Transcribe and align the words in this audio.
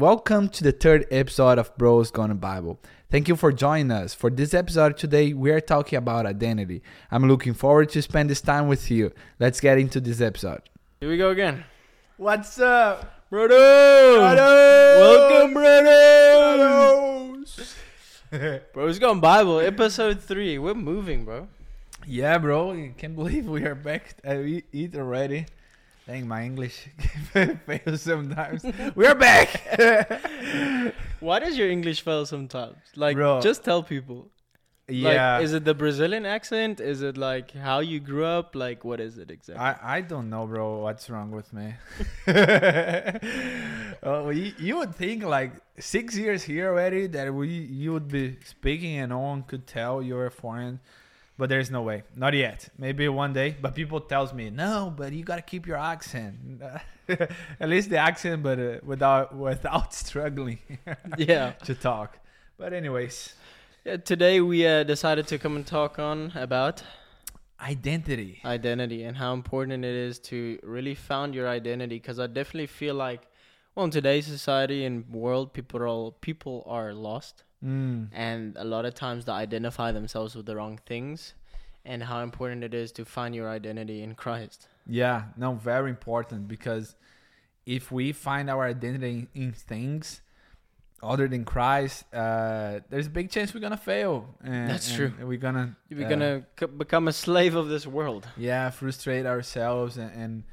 welcome 0.00 0.48
to 0.48 0.64
the 0.64 0.72
third 0.72 1.06
episode 1.10 1.58
of 1.58 1.76
Bros 1.76 2.10
Gone 2.10 2.34
Bible. 2.38 2.80
Thank 3.10 3.28
you 3.28 3.36
for 3.36 3.52
joining 3.52 3.90
us. 3.90 4.14
For 4.14 4.30
this 4.30 4.54
episode 4.54 4.96
today, 4.96 5.34
we 5.34 5.50
are 5.50 5.60
talking 5.60 5.98
about 5.98 6.24
identity. 6.24 6.82
I'm 7.10 7.28
looking 7.28 7.52
forward 7.52 7.90
to 7.90 8.00
spend 8.00 8.30
this 8.30 8.40
time 8.40 8.66
with 8.66 8.90
you. 8.90 9.12
Let's 9.38 9.60
get 9.60 9.78
into 9.78 10.00
this 10.00 10.22
episode. 10.22 10.62
Here 11.00 11.10
we 11.10 11.18
go 11.18 11.28
again. 11.28 11.64
What's 12.16 12.58
up, 12.58 13.28
Brother! 13.28 13.58
Welcome, 14.98 15.52
brothers! 15.52 17.76
Bros 18.72 18.98
Gone 18.98 19.20
Bible, 19.20 19.60
episode 19.60 20.22
3. 20.22 20.58
We're 20.58 20.72
moving, 20.72 21.26
bro. 21.26 21.48
Yeah, 22.06 22.38
bro. 22.38 22.72
You 22.72 22.94
can't 22.96 23.14
believe 23.14 23.46
we 23.46 23.64
are 23.64 23.74
back. 23.74 24.14
at 24.24 24.38
we 24.38 24.64
eat 24.72 24.96
already. 24.96 25.44
Dang, 26.10 26.26
my 26.26 26.42
English 26.42 26.88
fails 27.32 28.02
sometimes. 28.02 28.64
we 28.96 29.06
are 29.06 29.14
back. 29.14 29.48
Why 31.20 31.38
does 31.38 31.56
your 31.56 31.70
English 31.70 32.00
fail 32.00 32.26
sometimes? 32.26 32.78
Like, 32.96 33.14
Bro. 33.16 33.42
just 33.42 33.62
tell 33.62 33.84
people. 33.84 34.28
yeah. 34.88 35.36
Like, 35.36 35.44
is 35.44 35.52
it 35.52 35.64
the 35.64 35.72
Brazilian 35.74 36.26
accent? 36.26 36.80
Is 36.80 37.02
it 37.02 37.16
like 37.16 37.52
how 37.52 37.78
you 37.78 38.00
grew 38.00 38.24
up? 38.24 38.56
Like, 38.56 38.84
what 38.84 38.98
is 38.98 39.18
it 39.18 39.30
exactly? 39.30 39.64
I, 39.64 39.98
I 39.98 40.00
don't 40.00 40.28
know, 40.28 40.48
bro. 40.48 40.80
What's 40.80 41.08
wrong 41.08 41.30
with 41.30 41.52
me? 41.52 41.74
oh, 44.02 44.30
you, 44.30 44.52
you 44.58 44.78
would 44.78 44.96
think 44.96 45.22
like 45.22 45.52
six 45.78 46.16
years 46.16 46.42
here 46.42 46.70
already 46.70 47.06
that 47.06 47.32
we 47.32 47.46
you 47.50 47.92
would 47.92 48.08
be 48.08 48.36
speaking 48.44 48.98
and 48.98 49.10
no 49.10 49.20
one 49.20 49.44
could 49.44 49.64
tell 49.64 50.02
you're 50.02 50.26
a 50.26 50.30
foreign, 50.32 50.80
but 51.40 51.48
there's 51.48 51.70
no 51.70 51.80
way, 51.80 52.02
not 52.14 52.34
yet. 52.34 52.68
Maybe 52.76 53.08
one 53.08 53.32
day. 53.32 53.56
But 53.58 53.74
people 53.74 53.98
tells 53.98 54.34
me 54.34 54.50
no, 54.50 54.92
but 54.94 55.14
you 55.14 55.24
gotta 55.24 55.40
keep 55.40 55.66
your 55.66 55.78
accent. 55.78 56.60
At 57.08 57.68
least 57.74 57.88
the 57.88 57.96
accent, 57.96 58.42
but 58.42 58.58
uh, 58.60 58.78
without 58.84 59.34
without 59.34 59.94
struggling 60.04 60.58
yeah. 61.16 61.52
to 61.64 61.74
talk. 61.74 62.18
But 62.58 62.74
anyways, 62.74 63.34
yeah. 63.86 63.96
Today 63.96 64.42
we 64.42 64.66
uh, 64.66 64.82
decided 64.82 65.26
to 65.28 65.38
come 65.38 65.56
and 65.56 65.66
talk 65.66 65.98
on 65.98 66.32
about 66.34 66.82
identity. 67.58 68.42
identity 68.44 69.02
and 69.04 69.16
how 69.16 69.32
important 69.32 69.82
it 69.82 69.96
is 70.08 70.18
to 70.30 70.58
really 70.62 70.94
found 70.94 71.34
your 71.34 71.48
identity. 71.48 71.96
Because 71.96 72.20
I 72.20 72.26
definitely 72.26 72.66
feel 72.66 72.96
like, 72.96 73.22
well, 73.74 73.86
in 73.86 73.90
today's 73.90 74.26
society 74.26 74.84
and 74.84 75.08
world, 75.08 75.54
people 75.54 75.80
are 75.80 75.88
all, 75.88 76.12
people 76.12 76.64
are 76.66 76.92
lost. 76.92 77.44
Mm. 77.62 78.08
and 78.14 78.56
a 78.56 78.64
lot 78.64 78.86
of 78.86 78.94
times 78.94 79.26
they 79.26 79.32
identify 79.32 79.92
themselves 79.92 80.34
with 80.34 80.46
the 80.46 80.56
wrong 80.56 80.80
things 80.86 81.34
and 81.84 82.02
how 82.04 82.20
important 82.20 82.62
it 82.64 82.74
is 82.74 82.92
to 82.92 83.04
find 83.04 83.34
your 83.34 83.48
identity 83.48 84.02
in 84.02 84.14
christ 84.14 84.68
Yeah, 84.86 85.24
no, 85.36 85.54
very 85.54 85.90
important 85.90 86.48
because 86.48 86.96
if 87.66 87.92
we 87.92 88.12
find 88.12 88.50
our 88.50 88.64
identity 88.64 89.10
in, 89.10 89.42
in 89.42 89.52
things 89.52 90.20
other 91.02 91.28
than 91.28 91.44
Christ, 91.44 92.04
uh, 92.12 92.80
there's 92.90 93.06
a 93.06 93.10
big 93.10 93.30
chance 93.30 93.54
we're 93.54 93.60
gonna 93.60 93.76
fail. 93.76 94.26
And, 94.42 94.68
That's 94.70 94.88
and 94.88 94.96
true. 94.96 95.26
We're 95.26 95.38
gonna 95.38 95.76
you're 95.88 96.04
uh, 96.04 96.08
gonna 96.08 96.46
c- 96.58 96.66
become 96.66 97.08
a 97.08 97.12
slave 97.12 97.54
of 97.54 97.68
this 97.68 97.86
world 97.86 98.28
yeah 98.36 98.70
frustrate 98.70 99.26
ourselves 99.26 99.96
and, 99.96 100.10
and 100.22 100.44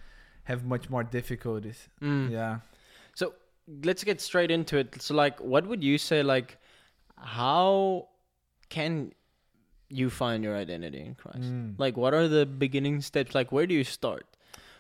have 0.44 0.64
much 0.64 0.90
more 0.90 1.04
difficulties. 1.04 1.90
Mm. 2.02 2.32
Yeah. 2.32 2.60
so 3.14 3.34
let's 3.84 4.04
get 4.04 4.22
straight 4.22 4.52
into 4.52 4.78
it 4.78 5.02
so 5.02 5.14
like 5.14 5.40
what 5.42 5.68
would 5.68 5.84
you 5.84 5.98
say 5.98 6.24
like 6.24 6.58
how 7.18 8.08
can 8.70 9.12
you 9.90 10.10
find 10.10 10.44
your 10.44 10.56
identity 10.56 11.00
in 11.00 11.16
christ 11.16 11.40
Mm. 11.50 11.76
like 11.78 11.96
what 11.98 12.14
are 12.14 12.28
the 12.28 12.46
beginning 12.46 13.02
steps 13.02 13.34
like 13.34 13.52
where 13.52 13.66
do 13.68 13.74
you 13.74 13.84
start 13.84 14.26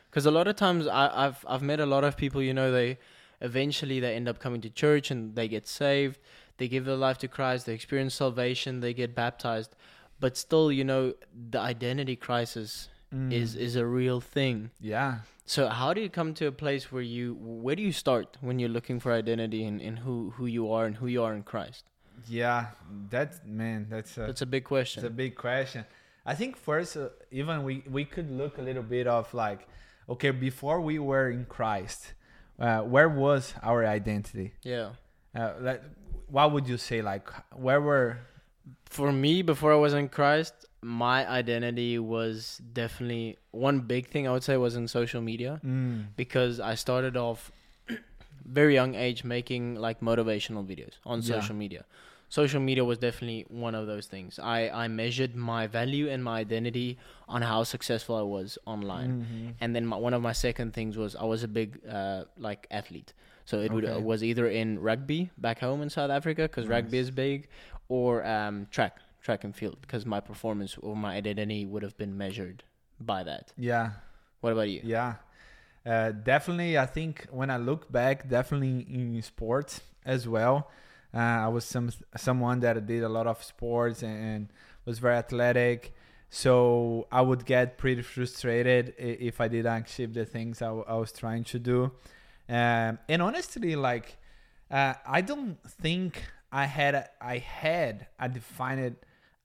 because 0.09 0.25
a 0.25 0.31
lot 0.31 0.47
of 0.47 0.55
times 0.55 0.87
I, 0.87 1.25
i've 1.25 1.45
i've 1.47 1.61
met 1.61 1.79
a 1.79 1.85
lot 1.85 2.03
of 2.03 2.17
people 2.17 2.41
you 2.41 2.53
know 2.53 2.71
they 2.71 2.97
eventually 3.41 3.99
they 3.99 4.15
end 4.15 4.27
up 4.27 4.39
coming 4.39 4.61
to 4.61 4.69
church 4.69 5.11
and 5.11 5.35
they 5.35 5.47
get 5.47 5.67
saved 5.67 6.19
they 6.57 6.67
give 6.67 6.85
their 6.85 6.95
life 6.95 7.17
to 7.19 7.27
christ 7.27 7.65
they 7.67 7.73
experience 7.73 8.15
salvation 8.15 8.79
they 8.81 8.93
get 8.93 9.13
baptized 9.15 9.75
but 10.19 10.35
still 10.35 10.71
you 10.71 10.83
know 10.83 11.13
the 11.51 11.59
identity 11.59 12.15
crisis 12.15 12.89
Mm. 13.13 13.31
is 13.31 13.55
is 13.55 13.77
a 13.77 13.85
real 13.85 14.19
thing 14.19 14.69
yeah. 14.81 15.19
so 15.45 15.69
how 15.69 15.93
do 15.93 16.01
you 16.01 16.09
come 16.09 16.33
to 16.33 16.45
a 16.45 16.51
place 16.51 16.91
where 16.91 17.01
you 17.01 17.37
where 17.39 17.73
do 17.73 17.81
you 17.81 17.93
start 17.93 18.37
when 18.41 18.59
you're 18.59 18.67
looking 18.77 18.99
for 18.99 19.13
identity 19.13 19.63
in, 19.63 19.79
in 19.79 19.95
who 20.05 20.31
who 20.31 20.45
you 20.45 20.69
are 20.69 20.85
and 20.85 20.97
who 20.97 21.07
you 21.07 21.23
are 21.23 21.33
in 21.33 21.41
christ 21.41 21.85
Yeah. 22.29 22.67
That 23.09 23.45
man, 23.47 23.87
that's 23.89 24.17
a 24.17 24.21
that's 24.27 24.41
a 24.41 24.45
big 24.45 24.63
question 24.63 25.03
It's 25.03 25.07
a 25.07 25.15
big 25.15 25.35
question. 25.35 25.85
I 26.25 26.35
think 26.35 26.57
first, 26.57 26.97
uh, 26.97 27.09
even 27.31 27.63
we 27.63 27.83
we 27.89 28.03
could 28.05 28.29
look 28.31 28.57
a 28.57 28.61
little 28.61 28.83
bit 28.83 29.07
of 29.07 29.33
like, 29.33 29.67
okay, 30.09 30.31
before 30.31 30.81
we 30.81 30.99
were 30.99 31.29
in 31.31 31.45
Christ, 31.45 32.13
uh, 32.59 32.81
where 32.81 33.09
was 33.09 33.53
our 33.63 33.85
identity? 33.85 34.53
yeah 34.63 34.89
Uh, 35.35 35.53
like, 35.61 35.81
what 36.29 36.51
would 36.51 36.67
you 36.67 36.77
say? 36.77 37.01
Like, 37.01 37.29
where 37.55 37.81
were? 37.81 38.17
for 38.89 39.11
me 39.11 39.41
before 39.41 39.71
i 39.73 39.75
was 39.75 39.93
in 39.93 40.07
christ 40.09 40.53
my 40.81 41.27
identity 41.27 41.99
was 41.99 42.59
definitely 42.73 43.37
one 43.51 43.79
big 43.81 44.07
thing 44.07 44.27
i 44.27 44.31
would 44.31 44.43
say 44.43 44.55
was 44.57 44.75
in 44.75 44.87
social 44.87 45.21
media 45.21 45.59
Mm, 45.63 46.07
because 46.15 46.59
i 46.59 46.73
started 46.75 47.15
off 47.17 47.51
very 48.45 48.73
young 48.73 48.95
age 48.95 49.23
making 49.23 49.75
like 49.75 49.99
motivational 50.01 50.63
videos 50.71 50.95
on 51.05 51.19
Yeah. 51.19 51.35
social 51.35 51.55
media 51.55 51.83
social 52.29 52.59
media 52.59 52.83
was 52.83 52.97
definitely 52.97 53.45
one 53.49 53.73
of 53.73 53.87
those 53.87 54.05
things 54.07 54.37
i 54.39 54.69
i 54.69 54.87
measured 54.87 55.35
my 55.35 55.65
value 55.67 56.09
and 56.09 56.23
my 56.23 56.39
identity 56.39 56.97
on 57.27 57.41
how 57.41 57.63
successful 57.63 58.15
i 58.15 58.21
was 58.21 58.57
online 58.65 59.25
mhm. 59.25 59.53
and 59.61 59.75
then 59.75 59.85
my, 59.85 59.97
one 59.97 60.13
of 60.13 60.21
my 60.21 60.33
second 60.33 60.73
things 60.73 60.97
was 60.97 61.15
I 61.15 61.23
was 61.25 61.43
a 61.43 61.47
big 61.47 61.79
uh, 61.89 62.23
like 62.37 62.67
athlete. 62.71 63.13
So 63.45 63.59
it 63.61 63.71
would, 63.71 63.85
uh, 63.89 63.99
was 63.99 64.23
either 64.23 64.47
in 64.47 64.79
rugby 64.79 65.31
back 65.37 65.59
home 65.59 65.81
in 65.81 65.89
South 65.89 66.11
Africa 66.11 66.43
because 66.43 66.67
rugby 66.67 66.97
is 66.97 67.11
big, 67.11 67.47
or 67.87 68.25
um, 68.25 68.67
track 68.71 68.97
track 69.21 69.43
and 69.43 69.55
field 69.55 69.77
because 69.81 70.05
my 70.05 70.19
performance 70.19 70.77
or 70.77 70.95
my 70.95 71.15
identity 71.15 71.65
would 71.65 71.83
have 71.83 71.97
been 71.97 72.17
measured 72.17 72.63
by 72.99 73.23
that. 73.23 73.51
Yeah, 73.57 73.91
What 74.41 74.53
about 74.53 74.69
you? 74.69 74.81
yeah. 74.83 75.15
Uh, 75.85 76.11
definitely, 76.11 76.77
I 76.77 76.85
think 76.85 77.27
when 77.31 77.49
I 77.49 77.57
look 77.57 77.89
back, 77.91 78.27
definitely 78.27 78.85
in 78.89 79.21
sports 79.21 79.81
as 80.05 80.27
well. 80.27 80.69
Uh, 81.13 81.17
I 81.17 81.47
was 81.47 81.65
some 81.65 81.89
someone 82.15 82.59
that 82.61 82.85
did 82.85 83.03
a 83.03 83.09
lot 83.09 83.27
of 83.27 83.43
sports 83.43 84.03
and, 84.03 84.23
and 84.23 84.47
was 84.85 84.99
very 84.99 85.15
athletic. 85.15 85.93
So 86.29 87.07
I 87.11 87.21
would 87.21 87.45
get 87.45 87.77
pretty 87.77 88.01
frustrated 88.01 88.93
if 88.97 89.39
I 89.39 89.47
didn't 89.47 89.83
achieve 89.83 90.13
the 90.13 90.25
things 90.25 90.61
I, 90.61 90.71
was 90.71 91.13
trying 91.13 91.45
to 91.45 91.59
do. 91.59 91.91
Um, 92.49 92.99
and 93.07 93.21
honestly, 93.21 93.75
like 93.75 94.17
uh, 94.69 94.95
I 95.05 95.21
don't 95.21 95.57
think 95.81 96.21
I 96.51 96.65
had 96.65 96.95
a, 96.95 97.09
I 97.21 97.37
had 97.37 98.07
a 98.19 98.27
defined 98.29 98.95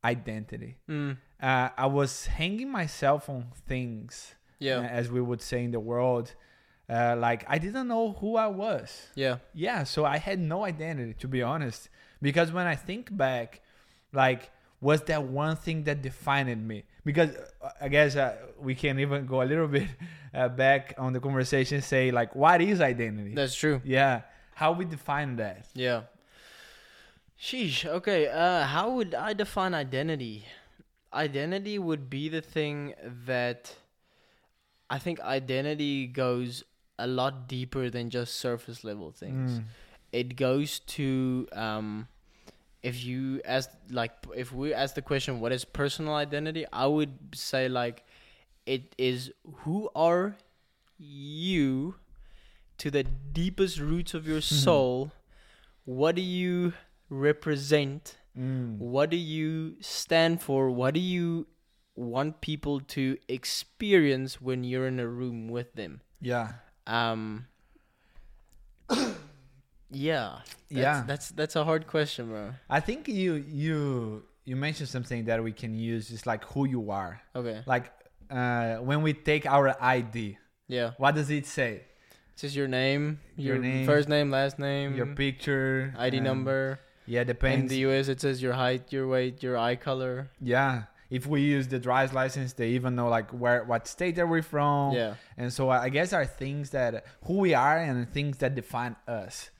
identity. 0.04 0.76
Mm, 0.88 1.16
Uh, 1.40 1.68
I 1.76 1.86
was 1.86 2.26
hanging 2.26 2.70
myself 2.70 3.28
on 3.28 3.46
things 3.66 4.34
yeah, 4.58 4.78
uh, 4.78 4.82
as 4.82 5.10
we 5.10 5.20
would 5.20 5.40
say 5.42 5.64
in 5.64 5.70
the 5.70 5.80
world. 5.80 6.34
Uh, 6.92 7.16
like 7.16 7.44
I 7.48 7.58
didn't 7.58 7.88
know 7.88 8.12
who 8.20 8.36
I 8.36 8.48
was. 8.48 8.88
yeah, 9.14 9.36
Yeah, 9.54 9.84
so 9.84 10.04
I 10.04 10.18
had 10.18 10.38
no 10.38 10.64
identity 10.64 11.14
to 11.20 11.28
be 11.28 11.40
honest. 11.42 11.88
Because 12.20 12.52
when 12.52 12.66
I 12.66 12.76
think 12.76 13.16
back, 13.16 13.60
like 14.12 14.50
was 14.80 15.00
that 15.02 15.22
one 15.22 15.56
thing 15.56 15.84
that 15.84 16.02
defined 16.02 16.68
me? 16.68 16.84
Because 17.04 17.30
uh, 17.62 17.70
I 17.80 17.88
guess 17.88 18.16
uh, 18.16 18.36
we 18.60 18.74
can 18.74 18.98
even 18.98 19.26
go 19.26 19.40
a 19.42 19.46
little 19.52 19.68
bit 19.78 19.88
uh, 20.34 20.48
back 20.48 20.94
on 20.98 21.12
the 21.12 21.20
conversation. 21.20 21.80
Say 21.82 22.10
like, 22.10 22.34
what 22.36 22.60
is 22.60 22.80
identity? 22.80 23.34
that's 23.34 23.54
true. 23.54 23.80
yeah, 23.84 24.22
how 24.54 24.72
we 24.72 24.84
define 24.84 25.36
that? 25.36 25.66
Yeah. 25.74 26.02
Sheesh. 27.40 27.86
Okay. 27.86 28.28
Uh, 28.28 28.64
how 28.64 28.90
would 28.92 29.14
I 29.14 29.32
define 29.32 29.74
identity? 29.74 30.44
Identity 31.12 31.78
would 31.78 32.08
be 32.10 32.28
the 32.28 32.40
thing 32.40 32.94
that 33.26 33.74
I 34.88 34.98
think 34.98 35.20
identity 35.20 36.06
goes 36.06 36.64
a 36.98 37.06
lot 37.06 37.48
deeper 37.48 37.90
than 37.90 38.10
just 38.10 38.34
surface 38.34 38.84
level 38.84 39.10
things. 39.12 39.58
Mm, 39.60 39.64
It 40.12 40.36
goes 40.36 40.78
to 40.96 41.48
um, 41.52 42.08
if 42.82 43.02
you 43.04 43.40
ask 43.44 43.70
like 43.90 44.12
if 44.36 44.52
we 44.52 44.74
ask 44.74 44.94
the 44.94 45.02
question 45.02 45.40
what 45.40 45.52
is 45.52 45.64
personal 45.64 46.14
identity, 46.14 46.66
I 46.72 46.86
would 46.86 47.16
say 47.34 47.68
like 47.68 48.04
it 48.66 48.94
is 48.98 49.32
who 49.64 49.90
are 49.94 50.36
you 50.98 51.96
to 52.78 52.90
the 52.90 53.04
deepest 53.04 53.78
roots 53.80 54.14
of 54.14 54.26
your 54.26 54.40
soul. 54.64 55.12
What 55.84 56.14
do 56.14 56.22
you 56.22 56.74
represent? 57.08 58.16
mm, 58.38 58.78
What 58.78 59.10
do 59.10 59.16
you 59.16 59.76
stand 59.80 60.40
for? 60.42 60.70
What 60.70 60.94
do 60.94 61.00
you 61.00 61.46
want 61.96 62.40
people 62.40 62.80
to 62.80 63.16
experience 63.28 64.40
when 64.40 64.64
you're 64.64 64.86
in 64.86 65.00
a 65.00 65.08
room 65.08 65.48
with 65.48 65.72
them? 65.74 66.00
yeah, 66.20 66.52
Um 66.86 67.46
Yeah. 69.90 70.38
That's, 70.40 70.70
Yeah. 70.70 71.04
That's 71.06 71.28
that's 71.30 71.56
a 71.56 71.64
hard 71.64 71.86
question, 71.86 72.28
bro. 72.28 72.52
I 72.70 72.80
think 72.80 73.08
you 73.08 73.34
you 73.34 74.22
you 74.44 74.56
mentioned 74.56 74.88
something 74.88 75.26
that 75.26 75.42
we 75.42 75.52
can 75.52 75.74
use 75.74 76.10
is 76.10 76.26
like 76.26 76.44
who 76.52 76.66
you 76.66 76.90
are. 76.90 77.20
Okay. 77.36 77.62
Like 77.66 77.92
uh, 78.30 78.76
when 78.76 79.02
we 79.02 79.12
take 79.12 79.44
our 79.46 79.76
ID, 79.80 80.38
Yeah. 80.68 80.92
what 80.96 81.14
does 81.14 81.28
it 81.30 81.46
say? 81.46 81.84
It 82.32 82.38
says 82.40 82.56
your 82.56 82.66
name, 82.68 83.20
Your 83.36 83.56
your, 83.56 83.62
name, 83.62 83.84
first 83.86 84.08
name, 84.08 84.30
last 84.30 84.58
name, 84.58 84.96
your 84.96 85.06
picture, 85.14 85.92
ID 85.98 86.18
um, 86.18 86.24
number. 86.24 86.80
Yeah, 87.06 87.24
depends. 87.24 87.62
In 87.64 87.68
the 87.68 87.78
US, 87.90 88.08
it 88.08 88.20
says 88.22 88.40
your 88.42 88.54
height, 88.54 88.90
your 88.92 89.06
weight, 89.06 89.42
your 89.42 89.58
eye 89.58 89.76
color. 89.76 90.30
yeah, 90.40 90.84
if 91.12 91.26
we 91.26 91.42
use 91.42 91.68
the 91.68 91.78
driver's 91.78 92.14
license, 92.14 92.54
they 92.54 92.70
even 92.70 92.94
know 92.94 93.10
like 93.10 93.30
where, 93.32 93.64
what 93.64 93.86
state 93.86 94.16
that 94.16 94.26
we're 94.26 94.40
from. 94.40 94.94
Yeah. 94.94 95.14
And 95.36 95.52
so 95.52 95.68
I 95.68 95.90
guess 95.90 96.14
are 96.14 96.24
things 96.24 96.70
that 96.70 97.04
who 97.24 97.34
we 97.34 97.52
are 97.52 97.76
and 97.76 98.10
things 98.10 98.38
that 98.38 98.54
define 98.54 98.96
us. 99.06 99.50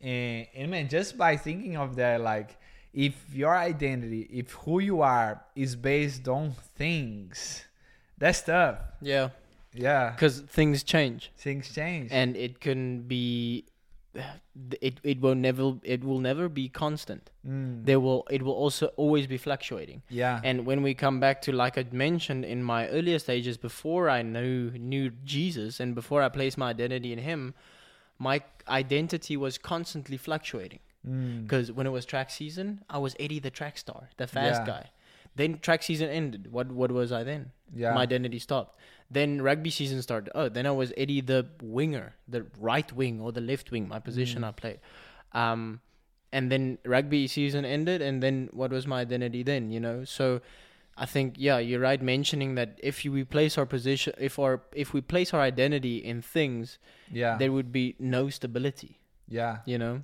And, 0.00 0.48
and 0.52 0.68
man, 0.72 0.88
just 0.88 1.16
by 1.16 1.36
thinking 1.36 1.76
of 1.76 1.94
that, 1.94 2.20
like 2.20 2.58
if 2.92 3.14
your 3.32 3.56
identity, 3.56 4.22
if 4.32 4.50
who 4.50 4.80
you 4.80 5.00
are 5.02 5.44
is 5.54 5.76
based 5.76 6.26
on 6.26 6.54
things, 6.74 7.64
that's 8.18 8.42
tough. 8.42 8.78
Yeah. 9.00 9.28
Yeah. 9.72 10.10
Because 10.10 10.40
things 10.40 10.82
change. 10.82 11.30
Things 11.38 11.72
change. 11.72 12.10
and 12.10 12.36
it 12.36 12.58
can 12.58 13.02
be 13.02 13.66
it 14.80 14.98
it 15.02 15.20
will 15.20 15.34
never 15.34 15.74
it 15.82 16.02
will 16.04 16.18
never 16.20 16.48
be 16.48 16.68
constant 16.68 17.30
Mm. 17.46 17.84
there 17.88 18.00
will 18.00 18.26
it 18.36 18.42
will 18.42 18.54
also 18.64 18.86
always 18.96 19.26
be 19.28 19.36
fluctuating 19.38 20.02
yeah. 20.08 20.40
and 20.42 20.66
when 20.66 20.82
we 20.82 20.94
come 20.94 21.20
back 21.20 21.40
to 21.42 21.52
like 21.52 21.78
i 21.78 21.84
mentioned 21.92 22.44
in 22.44 22.60
my 22.72 22.88
earlier 22.88 23.18
stages 23.20 23.56
before 23.56 24.08
i 24.10 24.20
knew 24.22 24.70
knew 24.92 25.10
jesus 25.24 25.78
and 25.78 25.94
before 25.94 26.22
i 26.22 26.28
placed 26.28 26.58
my 26.58 26.70
identity 26.70 27.12
in 27.12 27.20
him 27.20 27.54
my 28.18 28.40
identity 28.68 29.36
was 29.36 29.58
constantly 29.58 30.16
fluctuating 30.16 30.80
Mm. 31.08 31.42
because 31.44 31.70
when 31.70 31.86
it 31.86 31.90
was 31.90 32.04
track 32.04 32.30
season 32.30 32.82
i 32.90 32.98
was 32.98 33.14
eddie 33.20 33.38
the 33.38 33.50
track 33.58 33.78
star 33.78 34.08
the 34.16 34.26
fast 34.26 34.62
Yeah. 34.62 34.66
guy 34.72 34.84
then 35.36 35.58
track 35.58 35.82
season 35.82 36.08
ended 36.08 36.50
what 36.50 36.72
what 36.72 36.90
was 36.90 37.12
i 37.12 37.22
then 37.22 37.52
yeah. 37.74 37.94
my 37.94 38.02
identity 38.02 38.38
stopped. 38.38 38.78
Then 39.10 39.40
rugby 39.40 39.70
season 39.70 40.02
started. 40.02 40.30
Oh, 40.34 40.48
then 40.48 40.66
I 40.66 40.70
was 40.70 40.92
Eddie 40.96 41.20
the 41.20 41.46
winger, 41.62 42.14
the 42.28 42.46
right 42.58 42.90
wing 42.92 43.20
or 43.20 43.32
the 43.32 43.40
left 43.40 43.70
wing, 43.70 43.88
my 43.88 44.00
position 44.00 44.42
Mm. 44.42 44.48
I 44.48 44.52
played. 44.52 44.80
Um, 45.32 45.80
and 46.32 46.50
then 46.50 46.78
rugby 46.84 47.28
season 47.28 47.64
ended, 47.64 48.02
and 48.02 48.22
then 48.22 48.48
what 48.52 48.70
was 48.70 48.86
my 48.86 49.00
identity 49.00 49.42
then? 49.42 49.70
You 49.70 49.80
know, 49.80 50.04
so 50.04 50.40
I 50.96 51.06
think 51.06 51.34
yeah, 51.38 51.58
you're 51.58 51.80
right 51.80 52.02
mentioning 52.02 52.56
that 52.56 52.80
if 52.82 53.04
we 53.04 53.22
place 53.24 53.56
our 53.56 53.66
position, 53.66 54.12
if 54.18 54.38
our 54.38 54.62
if 54.72 54.92
we 54.92 55.00
place 55.00 55.32
our 55.32 55.40
identity 55.40 55.98
in 55.98 56.20
things, 56.20 56.78
yeah. 57.10 57.36
there 57.36 57.52
would 57.52 57.70
be 57.70 57.94
no 57.98 58.28
stability. 58.28 58.98
yeah. 59.28 59.58
You 59.66 59.78
know. 59.78 60.02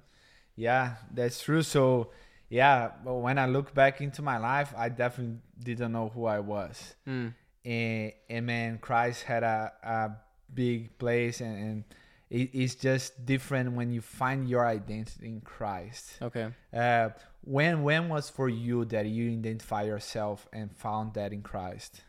Yeah, 0.55 0.97
that's 1.11 1.43
true. 1.43 1.63
So, 1.63 2.11
yeah, 2.53 2.91
but 3.03 3.15
when 3.15 3.39
I 3.39 3.47
look 3.47 3.73
back 3.73 4.03
into 4.03 4.21
my 4.21 4.37
life, 4.37 4.75
I 4.77 4.91
definitely 4.91 5.39
didn't 5.59 5.93
know 5.93 6.11
who 6.15 6.27
I 6.27 6.41
was. 6.41 6.95
Mm. 7.09 7.33
And, 7.65 8.13
and 8.29 8.47
man, 8.47 8.79
Christ 8.79 9.23
had 9.23 9.43
a, 9.43 9.73
a 9.83 10.11
big 10.53 10.99
place, 10.99 11.41
and, 11.41 11.57
and 11.57 11.85
it, 12.29 12.51
it's 12.53 12.75
just 12.75 13.25
different 13.25 13.73
when 13.73 13.91
you 13.91 14.03
find 14.03 14.47
your 14.47 14.67
identity 14.67 15.29
in 15.29 15.41
Christ. 15.41 16.19
Okay. 16.21 16.49
Uh, 16.75 17.09
when 17.41 17.85
when 17.85 18.11
was 18.11 18.29
for 18.29 18.51
you 18.51 18.85
that 18.85 19.07
you 19.07 19.33
identify 19.33 19.85
yourself 19.85 20.47
and 20.53 20.71
found 20.77 21.15
that 21.15 21.33
in 21.33 21.41
Christ? 21.41 22.03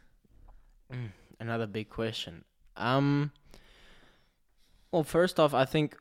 Mm, 0.91 1.11
another 1.39 1.67
big 1.67 1.89
question. 1.89 2.43
Um. 2.75 3.31
Well, 4.91 5.05
first 5.05 5.39
off, 5.39 5.53
I 5.53 5.63
think 5.63 5.95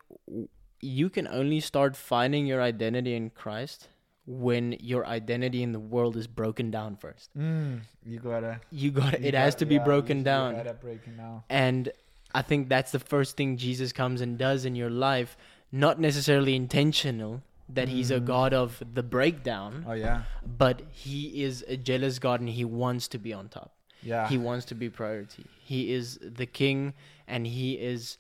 you 0.81 1.11
can 1.11 1.29
only 1.29 1.61
start 1.61 1.95
finding 1.95 2.45
your 2.45 2.61
identity 2.61 3.15
in 3.15 3.31
Christ 3.31 3.87
when 4.27 4.73
your 4.81 5.05
identity 5.07 5.63
in 5.63 5.73
the 5.73 5.81
world 5.81 6.17
is 6.17 6.27
broken 6.27 6.71
down 6.71 6.97
first. 6.97 7.31
Mm, 7.37 7.81
you 8.07 8.19
gotta. 8.21 8.61
You 8.71 8.91
got 8.93 9.21
you 9.21 9.27
it 9.29 9.35
has 9.35 9.55
got- 9.55 9.59
to 9.61 9.67
be 9.67 9.75
yeah, 9.77 9.85
broken 9.85 10.19
you 10.19 10.25
down. 10.25 10.55
gotta 10.57 10.75
breaking 10.75 11.17
down. 11.17 11.43
And 11.51 11.91
I 12.35 12.43
think 12.43 12.69
that's 12.69 12.93
the 12.93 12.99
first 13.01 13.37
thing 13.37 13.57
Jesus 13.57 13.93
comes 13.93 14.21
and 14.21 14.39
does 14.39 14.65
in 14.65 14.75
your 14.77 14.91
life, 14.91 15.37
not 15.73 15.99
necessarily 15.99 16.55
intentional 16.55 17.43
that 17.69 17.89
he's 17.89 18.11
a 18.11 18.21
Mhm. 18.21 18.25
god 18.27 18.53
of 18.55 18.83
the 18.95 19.03
breakdown, 19.03 19.85
Oh 19.89 19.93
yeah, 19.93 20.23
but 20.45 20.83
he 20.91 21.43
is 21.43 21.65
a 21.69 21.77
jealous 21.77 22.19
god 22.19 22.41
and 22.41 22.49
he 22.49 22.65
wants 22.65 23.09
to 23.09 23.19
be 23.19 23.33
on 23.33 23.49
top. 23.49 23.75
yeah. 24.03 24.29
He 24.29 24.37
wants 24.39 24.67
to 24.67 24.75
be 24.75 24.89
priority. 24.91 25.47
He 25.65 25.93
is 25.93 26.19
the 26.23 26.45
king 26.47 26.93
and 27.27 27.47
he 27.47 27.75
is 27.79 28.19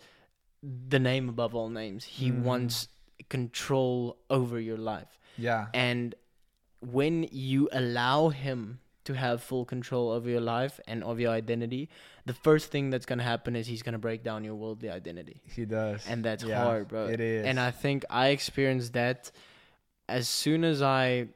the 0.63 0.99
name 0.99 1.29
above 1.29 1.55
all 1.55 1.69
names. 1.69 2.05
He 2.05 2.31
Mm. 2.31 2.43
wants 2.43 2.89
control 3.29 4.17
over 4.31 4.59
your 4.61 4.77
life. 4.79 5.19
Yeah. 5.37 5.67
And 5.75 6.15
when 6.81 7.29
you 7.31 7.69
allow 7.73 8.29
him 8.31 8.81
to 9.05 9.15
have 9.15 9.43
full 9.43 9.65
control 9.65 10.11
over 10.11 10.29
your 10.29 10.41
life 10.41 10.79
and 10.87 11.03
of 11.05 11.19
your 11.19 11.31
identity, 11.33 11.89
the 12.27 12.35
first 12.35 12.71
thing 12.71 12.91
that's 12.91 13.07
going 13.07 13.19
to 13.19 13.25
happen 13.25 13.57
is 13.57 13.67
he's 13.67 13.83
going 13.83 13.95
to 13.95 13.99
break 13.99 14.23
down 14.23 14.45
your 14.45 14.55
worldly 14.55 14.91
identity. 14.91 15.41
He 15.45 15.65
does. 15.65 16.05
And 16.07 16.25
that's 16.25 16.45
Yeah, 16.45 16.59
hard, 16.63 16.89
bro. 16.89 17.07
It 17.07 17.21
is. 17.21 17.45
And 17.47 17.59
I 17.59 17.71
think 17.73 18.05
I 18.11 18.29
experienced 18.29 18.93
that 18.95 19.31
as 20.09 20.29
soon 20.29 20.63
as 20.65 20.83
I 20.83 21.29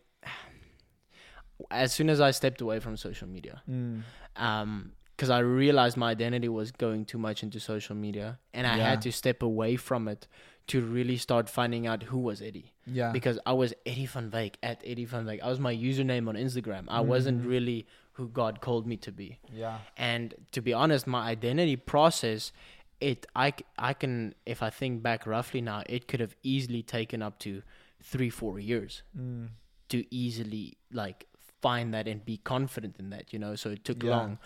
as 1.70 1.92
soon 1.92 2.10
as 2.10 2.20
I 2.20 2.30
stepped 2.32 2.60
away 2.60 2.80
from 2.80 2.96
social 2.96 3.26
media 3.28 3.62
Mm. 3.68 4.02
um 4.36 4.92
because 5.16 5.30
I 5.30 5.38
realized 5.38 5.96
my 5.96 6.10
identity 6.10 6.46
was 6.48 6.70
going 6.72 7.06
too 7.06 7.16
much 7.16 7.42
into 7.42 7.58
social 7.58 7.96
media, 7.96 8.38
and 8.52 8.66
I 8.66 8.76
Yeah. 8.76 8.90
had 8.90 9.00
to 9.02 9.10
step 9.12 9.42
away 9.42 9.76
from 9.76 10.08
it 10.08 10.28
to 10.68 10.80
really 10.80 11.16
start 11.16 11.48
finding 11.48 11.86
out 11.86 12.02
who 12.04 12.18
was 12.18 12.42
Eddie. 12.42 12.72
Yeah. 12.86 13.12
Because 13.12 13.38
I 13.46 13.52
was 13.52 13.72
Eddie 13.84 14.06
van 14.06 14.30
Wyk 14.30 14.54
at 14.62 14.82
Eddie 14.84 15.04
van 15.04 15.24
Wyk. 15.26 15.40
I 15.42 15.48
was 15.48 15.60
my 15.60 15.74
username 15.74 16.28
on 16.28 16.34
Instagram. 16.34 16.84
I 16.88 17.00
wasn't 17.00 17.42
Mhm. 17.42 17.46
really 17.48 17.86
who 18.12 18.28
God 18.28 18.60
called 18.60 18.86
me 18.86 18.96
to 18.98 19.12
be. 19.12 19.38
yeah. 19.52 19.78
And 19.96 20.34
to 20.52 20.60
be 20.60 20.72
honest, 20.72 21.06
my 21.06 21.28
identity 21.28 21.76
process, 21.76 22.52
it 23.00 23.26
I 23.36 23.52
I 23.78 23.92
can 23.92 24.34
if 24.46 24.62
I 24.62 24.70
think 24.70 25.02
back 25.02 25.26
roughly 25.26 25.60
now, 25.60 25.82
it 25.86 26.08
could 26.08 26.20
have 26.20 26.34
easily 26.42 26.82
taken 26.82 27.22
up 27.22 27.38
to 27.40 27.62
three 28.02 28.30
four 28.30 28.58
years 28.58 29.02
Mm. 29.16 29.50
to 29.90 30.04
easily 30.14 30.78
like 30.90 31.26
find 31.62 31.92
that 31.94 32.08
and 32.08 32.24
be 32.24 32.38
confident 32.38 32.96
in 32.98 33.10
that, 33.10 33.32
you 33.32 33.38
know. 33.38 33.54
So 33.54 33.70
it 33.70 33.84
took 33.84 34.02
Yeah. 34.02 34.10
long. 34.16 34.38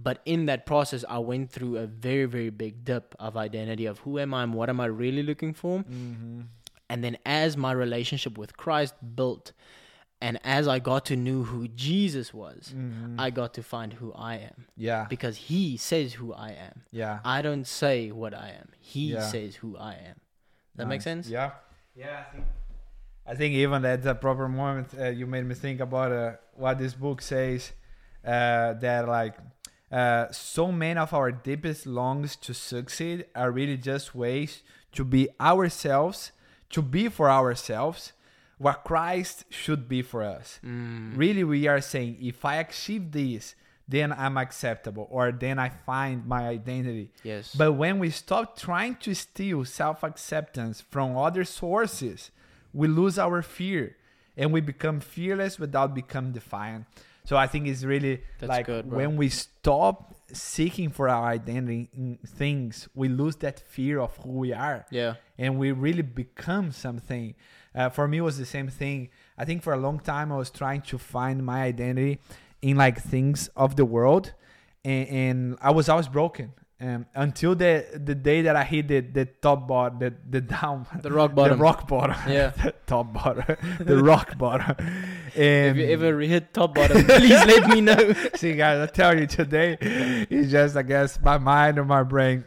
But 0.00 0.20
in 0.24 0.46
that 0.46 0.64
process, 0.64 1.04
I 1.08 1.18
went 1.18 1.50
through 1.50 1.76
a 1.78 1.86
very, 1.86 2.24
very 2.26 2.50
big 2.50 2.84
dip 2.84 3.16
of 3.18 3.36
identity 3.36 3.86
of 3.86 3.98
who 4.00 4.18
am 4.20 4.32
I 4.32 4.44
and 4.44 4.54
what 4.54 4.68
am 4.68 4.80
I 4.80 4.86
really 4.86 5.24
looking 5.24 5.52
for. 5.54 5.80
Mm-hmm. 5.80 6.42
And 6.88 7.02
then 7.04 7.18
as 7.26 7.56
my 7.56 7.72
relationship 7.72 8.38
with 8.38 8.56
Christ 8.56 8.94
built, 9.16 9.52
and 10.20 10.38
as 10.44 10.66
I 10.68 10.78
got 10.78 11.04
to 11.06 11.16
know 11.16 11.42
who 11.42 11.66
Jesus 11.68 12.32
was, 12.32 12.72
Mm-hmm. 12.76 13.18
I 13.20 13.30
got 13.30 13.54
to 13.54 13.62
find 13.62 13.92
who 13.92 14.12
I 14.14 14.36
am 14.36 14.66
yeah. 14.76 15.06
because 15.08 15.36
He 15.36 15.76
says 15.76 16.12
who 16.14 16.32
I 16.32 16.50
am. 16.50 16.82
Yeah. 16.92 17.18
I 17.24 17.42
don't 17.42 17.66
say 17.66 18.12
what 18.12 18.34
I 18.34 18.50
am. 18.60 18.68
He 18.78 19.12
Yeah. 19.14 19.22
says 19.22 19.56
who 19.56 19.76
I 19.76 19.94
am. 19.94 20.16
That 20.76 20.86
make 20.86 20.98
Nice. 20.98 21.04
sense? 21.04 21.28
Yeah. 21.28 21.50
Yeah. 21.96 22.24
I 22.28 22.32
think, 22.32 22.44
I 23.26 23.34
think 23.34 23.54
even 23.54 23.82
that's 23.82 24.04
the 24.04 24.14
proper 24.14 24.48
moment. 24.48 24.88
Uh, 24.98 25.06
you 25.08 25.26
made 25.26 25.44
me 25.44 25.54
think 25.56 25.80
about 25.80 26.12
uh, 26.12 26.32
what 26.54 26.78
this 26.78 26.94
book 26.94 27.20
says. 27.20 27.72
Uh, 28.24 28.74
that 28.74 29.06
like 29.08 29.34
uh, 29.90 30.26
so 30.30 30.70
many 30.70 30.98
of 30.98 31.14
our 31.14 31.32
deepest 31.32 31.86
longs 31.86 32.36
to 32.36 32.52
succeed 32.52 33.26
are 33.34 33.50
really 33.50 33.76
just 33.76 34.14
ways 34.14 34.62
to 34.92 35.04
be 35.04 35.28
ourselves, 35.40 36.32
to 36.70 36.82
be 36.82 37.08
for 37.08 37.30
ourselves 37.30 38.12
what 38.58 38.84
Christ 38.84 39.44
should 39.48 39.88
be 39.88 40.02
for 40.02 40.22
us. 40.22 40.58
Mm. 40.64 41.16
Really, 41.16 41.44
we 41.44 41.66
are 41.68 41.80
saying 41.80 42.18
if 42.20 42.44
I 42.44 42.56
achieve 42.56 43.12
this, 43.12 43.54
then 43.86 44.12
I'm 44.12 44.36
acceptable, 44.36 45.08
or 45.10 45.32
then 45.32 45.58
I 45.58 45.70
find 45.70 46.26
my 46.26 46.48
identity. 46.48 47.10
Yes. 47.22 47.54
But 47.54 47.72
when 47.72 47.98
we 47.98 48.10
stop 48.10 48.58
trying 48.58 48.96
to 48.96 49.14
steal 49.14 49.64
self 49.64 50.02
acceptance 50.02 50.82
from 50.82 51.16
other 51.16 51.44
sources, 51.44 52.30
we 52.74 52.86
lose 52.88 53.18
our 53.18 53.40
fear 53.40 53.96
and 54.36 54.52
we 54.52 54.60
become 54.60 55.00
fearless 55.00 55.58
without 55.58 55.94
becoming 55.94 56.32
defiant. 56.32 56.84
So 57.28 57.36
I 57.36 57.46
think 57.46 57.68
it's 57.68 57.84
really 57.84 58.22
That's 58.38 58.48
like 58.48 58.64
good, 58.64 58.90
when 58.90 59.18
we 59.18 59.28
stop 59.28 60.14
seeking 60.32 60.88
for 60.88 61.10
our 61.10 61.26
identity 61.26 61.90
in 61.92 62.18
things, 62.26 62.88
we 62.94 63.10
lose 63.10 63.36
that 63.36 63.60
fear 63.60 64.00
of 64.00 64.16
who 64.16 64.30
we 64.30 64.54
are 64.54 64.86
yeah. 64.90 65.16
and 65.36 65.58
we 65.58 65.72
really 65.72 66.00
become 66.00 66.72
something. 66.72 67.34
Uh, 67.74 67.90
for 67.90 68.08
me, 68.08 68.16
it 68.16 68.22
was 68.22 68.38
the 68.38 68.46
same 68.46 68.68
thing. 68.68 69.10
I 69.36 69.44
think 69.44 69.62
for 69.62 69.74
a 69.74 69.76
long 69.76 70.00
time 70.00 70.32
I 70.32 70.38
was 70.38 70.48
trying 70.50 70.80
to 70.90 70.96
find 70.96 71.44
my 71.44 71.64
identity 71.64 72.18
in 72.62 72.78
like 72.78 72.98
things 72.98 73.48
of 73.54 73.76
the 73.76 73.84
world, 73.84 74.32
and, 74.82 75.08
and 75.08 75.58
I 75.60 75.70
was 75.70 75.90
always 75.90 76.08
broken. 76.08 76.54
Um, 76.80 77.06
until 77.16 77.56
the 77.56 77.84
the 78.04 78.14
day 78.14 78.42
that 78.42 78.54
I 78.54 78.62
hit 78.62 78.86
the, 78.86 79.00
the 79.00 79.24
top 79.24 79.66
bottom, 79.66 79.98
the 79.98 80.14
the 80.30 80.40
down, 80.40 80.86
The 81.02 81.10
rock 81.10 81.34
bottom. 81.34 81.58
the 81.58 81.62
rock 81.62 81.88
bottom, 81.88 82.14
Yeah. 82.32 82.50
the 82.50 82.72
top 82.86 83.12
bottom, 83.12 83.56
the 83.80 83.96
rock 84.00 84.38
bottom. 84.38 84.76
And 85.34 85.76
If 85.76 85.76
you 85.76 85.88
ever 85.92 86.20
hit 86.20 86.54
top 86.54 86.76
bottom, 86.76 87.02
please 87.04 87.30
let 87.30 87.68
me 87.68 87.80
know. 87.80 88.12
See, 88.36 88.54
guys, 88.54 88.78
I 88.78 88.86
tell 88.86 89.18
you 89.18 89.26
today, 89.26 89.76
it's 89.80 90.52
just 90.52 90.76
I 90.76 90.82
guess 90.82 91.20
my 91.20 91.36
mind 91.38 91.80
or 91.80 91.84
my 91.84 92.04
brain. 92.04 92.44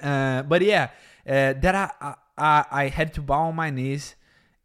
Uh, 0.00 0.42
but 0.44 0.62
yeah, 0.62 0.90
uh, 1.26 1.54
that 1.58 1.74
I, 1.74 2.14
I 2.38 2.64
I 2.70 2.88
had 2.88 3.14
to 3.14 3.20
bow 3.20 3.48
on 3.48 3.56
my 3.56 3.70
knees, 3.70 4.14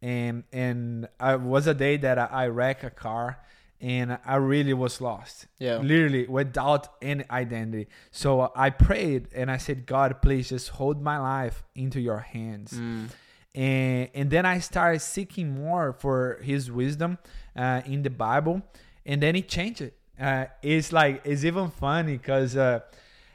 and 0.00 0.44
and 0.52 1.08
I 1.18 1.34
was 1.34 1.66
a 1.66 1.74
day 1.74 1.96
that 1.96 2.18
I, 2.20 2.26
I 2.26 2.46
wrecked 2.48 2.84
a 2.84 2.90
car, 2.90 3.38
and 3.82 4.16
I 4.24 4.36
really 4.36 4.72
was 4.72 5.00
lost. 5.00 5.48
Yeah. 5.58 5.78
Literally 5.78 6.26
without 6.28 6.88
any 7.02 7.24
identity. 7.28 7.88
So 8.12 8.52
I 8.54 8.70
prayed 8.70 9.28
and 9.34 9.50
I 9.50 9.56
said, 9.56 9.86
God, 9.86 10.22
please 10.22 10.50
just 10.50 10.70
hold 10.70 11.02
my 11.02 11.18
life 11.18 11.64
into 11.74 12.00
your 12.00 12.20
hands. 12.20 12.72
Mm. 12.72 13.08
And, 13.54 14.08
and 14.14 14.30
then 14.30 14.46
I 14.46 14.60
started 14.60 15.00
seeking 15.00 15.50
more 15.50 15.92
for 15.98 16.38
his 16.42 16.70
wisdom 16.70 17.18
uh, 17.56 17.82
in 17.84 18.04
the 18.04 18.10
Bible. 18.10 18.62
And 19.04 19.20
then 19.20 19.34
it 19.34 19.48
changed 19.48 19.80
it. 19.80 19.98
Uh, 20.18 20.44
it's 20.62 20.92
like, 20.92 21.22
it's 21.24 21.44
even 21.44 21.68
funny 21.70 22.18
because 22.18 22.56
uh, 22.56 22.80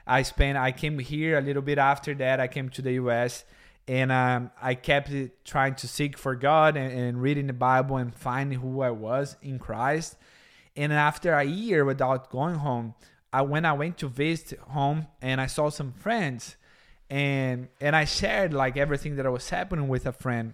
I 0.07 0.21
spent, 0.21 0.57
I 0.57 0.71
came 0.71 0.97
here 0.97 1.37
a 1.37 1.41
little 1.41 1.61
bit 1.61 1.77
after 1.77 2.13
that. 2.15 2.39
I 2.39 2.47
came 2.47 2.69
to 2.69 2.81
the 2.81 2.93
US 2.93 3.43
and 3.85 4.13
um, 4.13 4.51
I 4.61 4.75
kept 4.75 5.11
trying 5.43 5.75
to 5.75 5.87
seek 5.89 6.17
for 6.17 6.35
God 6.35 6.77
and, 6.77 6.91
and 6.91 7.21
reading 7.21 7.47
the 7.47 7.53
Bible 7.53 7.97
and 7.97 8.15
finding 8.15 8.59
who 8.59 8.79
I 8.79 8.91
was 8.91 9.35
in 9.41 9.59
Christ. 9.59 10.15
And 10.77 10.93
after 10.93 11.33
a 11.33 11.43
year 11.43 11.83
without 11.83 12.29
going 12.29 12.55
home, 12.55 12.93
I 13.33 13.41
when 13.41 13.65
I 13.65 13.73
went 13.73 13.97
to 13.97 14.07
visit 14.07 14.59
home 14.59 15.07
and 15.21 15.41
I 15.41 15.47
saw 15.47 15.69
some 15.69 15.91
friends, 15.91 16.55
and 17.09 17.67
and 17.81 17.95
I 17.95 18.05
shared 18.05 18.53
like 18.53 18.77
everything 18.77 19.15
that 19.17 19.29
was 19.31 19.49
happening 19.49 19.87
with 19.87 20.05
a 20.05 20.11
friend, 20.11 20.53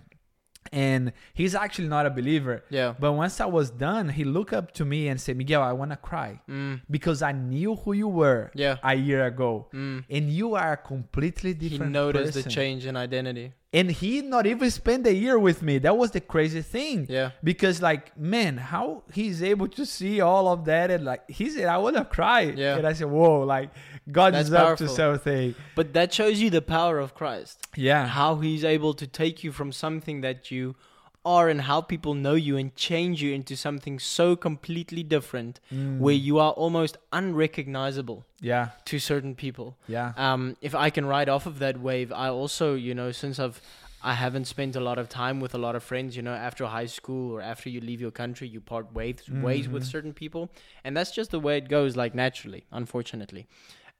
and 0.71 1.11
he's 1.33 1.53
actually 1.55 1.87
not 1.89 2.05
a 2.05 2.09
believer. 2.09 2.63
Yeah. 2.69 2.93
But 2.99 3.11
once 3.13 3.41
I 3.41 3.45
was 3.47 3.69
done, 3.69 4.09
he 4.09 4.23
looked 4.23 4.53
up 4.53 4.71
to 4.75 4.85
me 4.85 5.07
and 5.09 5.19
said, 5.19 5.35
"Miguel, 5.37 5.61
I 5.61 5.73
want 5.73 5.91
to 5.91 5.97
cry 5.97 6.39
Mm. 6.49 6.81
because 6.89 7.21
I 7.21 7.31
knew 7.33 7.75
who 7.75 7.93
you 7.93 8.07
were 8.07 8.49
Yeah. 8.55 8.77
a 8.83 8.95
year 8.95 9.25
ago, 9.25 9.67
Mm. 9.73 10.05
and 10.09 10.29
you 10.31 10.55
are 10.55 10.73
a 10.73 10.77
completely 10.77 11.53
different. 11.53 11.83
He 11.85 11.89
noticed 11.91 12.33
person." 12.33 12.43
the 12.43 12.49
change 12.49 12.85
in 12.85 12.95
identity. 12.95 13.53
And 13.73 13.89
he 13.89 14.21
not 14.21 14.45
even 14.45 14.69
spent 14.69 15.07
a 15.07 15.13
year 15.13 15.39
with 15.39 15.63
me. 15.63 15.79
That 15.79 15.97
was 15.97 16.11
the 16.11 16.21
crazy 16.21 16.61
thing. 16.61 17.07
Yeah. 17.09 17.31
Because 17.43 17.81
like, 17.81 18.15
man, 18.17 18.57
how 18.57 19.03
he's 19.11 19.41
able 19.41 19.67
to 19.69 19.85
see 19.85 20.21
all 20.21 20.47
of 20.47 20.65
that 20.65 20.91
and 20.91 21.03
like 21.03 21.29
he 21.29 21.49
said, 21.49 21.65
I 21.65 21.77
would 21.77 21.95
have 21.95 22.09
cried 22.09 22.57
Yeah. 22.57 22.77
And 22.77 22.85
I 22.85 22.93
said, 22.93 23.07
Whoa, 23.07 23.41
like 23.41 23.71
God 24.11 24.35
That's 24.35 24.49
is 24.49 24.53
up 24.53 24.77
to 24.77 24.87
something. 24.87 25.55
But 25.75 25.93
that 25.93 26.13
shows 26.13 26.39
you 26.39 26.51
the 26.51 26.61
power 26.61 26.99
of 26.99 27.15
Christ. 27.15 27.67
Yeah. 27.75 28.07
How 28.07 28.35
he's 28.35 28.63
able 28.63 28.93
to 28.93 29.07
take 29.07 29.43
you 29.43 29.51
from 29.51 29.71
something 29.71 30.21
that 30.21 30.51
you 30.51 30.75
are 31.25 31.47
and 31.49 31.61
how 31.61 31.79
people 31.81 32.13
know 32.13 32.33
you 32.33 32.57
and 32.57 32.75
change 32.75 33.21
you 33.21 33.33
into 33.33 33.55
something 33.55 33.97
so 33.99 34.35
completely 34.35 35.03
different 35.03 35.59
Mm. 35.71 35.99
where 35.99 36.13
you 36.15 36.37
are 36.39 36.51
almost 36.51 36.97
unrecognizable 37.47 38.25
Yeah. 38.41 38.69
to 38.85 38.99
certain 38.99 39.35
people. 39.35 39.77
Yeah. 39.87 40.13
um, 40.17 40.57
if 40.61 40.75
I 40.75 40.89
can 40.89 41.05
ride 41.05 41.29
off 41.29 41.45
of 41.45 41.59
that 41.59 41.79
wave, 41.79 42.11
I 42.11 42.27
also, 42.29 42.75
you 42.75 42.93
know, 42.93 43.11
since 43.11 43.39
I've 43.39 43.61
I 44.05 44.15
haven't 44.15 44.47
spent 44.47 44.75
a 44.75 44.81
lot 44.81 44.97
of 44.99 45.07
time 45.07 45.39
with 45.39 45.55
a 45.55 45.57
lot 45.57 45.75
of 45.77 45.83
friends, 45.83 46.17
you 46.17 46.21
know, 46.21 46.33
after 46.33 46.65
high 46.65 46.87
school 46.87 47.31
or 47.31 47.39
after 47.41 47.69
you 47.69 47.79
leave 47.79 48.01
your 48.01 48.11
country, 48.11 48.49
you 48.49 48.59
part 48.59 48.93
ways 48.93 49.29
ways 49.29 49.69
with 49.69 49.83
Mhm. 49.83 49.91
certain 49.91 50.13
people, 50.13 50.49
and 50.83 50.97
that's 50.97 51.11
just 51.11 51.31
the 51.31 51.39
way 51.39 51.57
it 51.57 51.69
goes, 51.69 51.95
like 51.95 52.13
naturally, 52.13 52.65
unfortunately, 52.69 53.47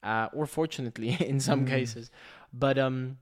uh, 0.03 0.27
or 0.34 0.46
fortunately 0.46 1.15
in 1.32 1.39
some 1.39 1.63
Mm. 1.63 1.70
cases. 1.70 2.12
But 2.51 2.77
um, 2.77 3.18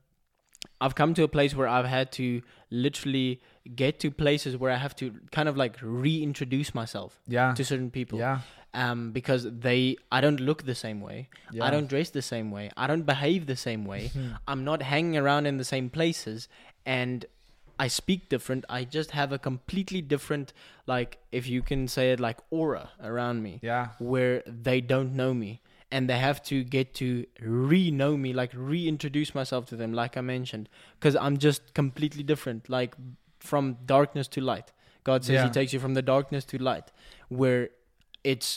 I've 0.82 0.94
come 1.00 1.14
to 1.18 1.22
a 1.22 1.28
place 1.36 1.52
where 1.58 1.68
I've 1.76 1.90
had 1.98 2.06
to 2.20 2.26
literally 2.70 3.40
get 3.82 4.00
to 4.00 4.10
places 4.10 4.56
where 4.56 4.72
I 4.76 4.76
have 4.86 4.94
to 4.96 5.06
kind 5.30 5.48
of 5.48 5.56
like 5.56 5.74
reintroduce 6.06 6.74
myself 6.74 7.20
Yeah. 7.28 7.54
to 7.54 7.64
certain 7.64 7.90
people 7.98 8.18
Yeah. 8.18 8.40
um, 8.74 9.12
because 9.12 9.42
they 9.66 9.96
I 10.10 10.20
don't 10.20 10.40
look 10.48 10.64
the 10.72 10.74
same 10.74 11.00
way. 11.08 11.28
Yeah. 11.52 11.64
I 11.66 11.70
don't 11.74 11.88
dress 11.94 12.10
the 12.10 12.22
same 12.34 12.50
way. 12.50 12.64
I 12.76 12.86
don't 12.90 13.06
behave 13.14 13.46
the 13.46 13.56
same 13.68 13.84
way. 13.92 14.10
I'm 14.48 14.64
not 14.64 14.82
hanging 14.82 15.16
around 15.16 15.46
in 15.46 15.56
the 15.62 15.68
same 15.74 15.88
places 15.98 16.48
and 16.84 17.24
I 17.84 17.88
speak 17.88 18.28
different. 18.28 18.64
I 18.68 18.84
just 18.98 19.10
have 19.12 19.30
a 19.32 19.38
completely 19.38 20.02
different 20.14 20.52
like 20.86 21.18
if 21.40 21.46
you 21.46 21.62
can 21.62 21.88
say 21.88 22.12
it 22.12 22.20
like 22.28 22.38
aura 22.50 22.84
around 23.02 23.42
me 23.42 23.60
Yeah. 23.62 23.84
where 23.98 24.42
they 24.66 24.80
don't 24.80 25.14
know 25.14 25.32
me 25.34 25.60
and 25.92 26.08
they 26.10 26.18
have 26.18 26.42
to 26.50 26.56
get 26.76 26.94
to 27.00 27.08
re-know 27.40 28.12
me 28.16 28.32
like 28.32 28.50
reintroduce 28.54 29.30
myself 29.34 29.66
to 29.70 29.76
them 29.76 29.92
like 30.02 30.16
I 30.16 30.22
mentioned 30.22 30.68
cuz 31.00 31.14
I'm 31.24 31.36
just 31.48 31.74
completely 31.74 32.24
different 32.32 32.68
like 32.78 32.94
from 33.50 33.64
darkness 33.94 34.28
to 34.34 34.40
light. 34.52 34.72
God 35.04 35.24
says 35.24 35.34
Yeah. 35.34 35.44
he 35.46 35.50
takes 35.58 35.72
you 35.74 35.80
from 35.80 35.94
the 35.94 36.02
darkness 36.14 36.44
to 36.52 36.56
light 36.70 36.88
where 37.40 37.62
it's 38.32 38.50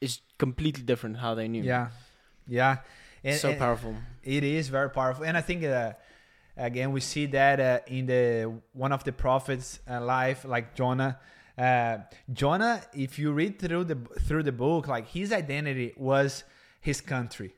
it's 0.00 0.16
completely 0.38 0.84
different 0.90 1.18
how 1.24 1.34
they 1.34 1.48
knew. 1.48 1.62
Yeah. 1.62 1.88
Yeah. 2.60 2.76
And, 3.24 3.36
so 3.38 3.50
and 3.50 3.58
powerful. 3.58 3.94
It 4.24 4.42
is 4.42 4.68
very 4.78 4.90
powerful, 4.90 5.24
and 5.24 5.36
I 5.36 5.42
think 5.48 5.62
uh, 5.64 5.92
again 6.56 6.88
we 6.96 7.00
see 7.00 7.26
that 7.26 7.60
uh, 7.60 7.96
in 7.96 8.06
the 8.06 8.52
one 8.84 8.92
of 8.92 9.04
the 9.04 9.12
prophets' 9.12 9.78
uh, 9.88 10.00
life, 10.16 10.40
like 10.54 10.66
Jonah. 10.74 11.12
Uh, 11.56 11.98
Jonah, 12.32 12.82
if 13.06 13.18
you 13.20 13.28
read 13.32 13.58
through 13.62 13.84
the 13.84 13.98
through 14.26 14.42
the 14.50 14.56
book, 14.64 14.88
like 14.88 15.06
his 15.18 15.32
identity 15.32 15.92
was 15.96 16.42
his 16.88 17.00
country, 17.00 17.50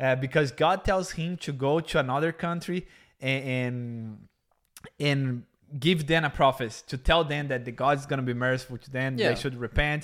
uh, 0.00 0.16
because 0.16 0.48
God 0.64 0.78
tells 0.84 1.08
him 1.20 1.36
to 1.46 1.52
go 1.52 1.72
to 1.90 1.94
another 2.06 2.32
country 2.46 2.80
and 3.20 3.40
and, 3.58 4.28
and 5.08 5.42
give 5.78 6.06
them 6.06 6.24
a 6.24 6.30
prophet 6.30 6.72
to 6.88 6.96
tell 6.98 7.22
them 7.24 7.48
that 7.48 7.64
the 7.64 7.72
God 7.72 7.98
is 8.00 8.06
gonna 8.06 8.22
be 8.32 8.34
merciful 8.34 8.78
to 8.78 8.90
them, 8.98 9.10
Yeah. 9.16 9.28
they 9.30 9.36
should 9.42 9.56
repent. 9.68 10.02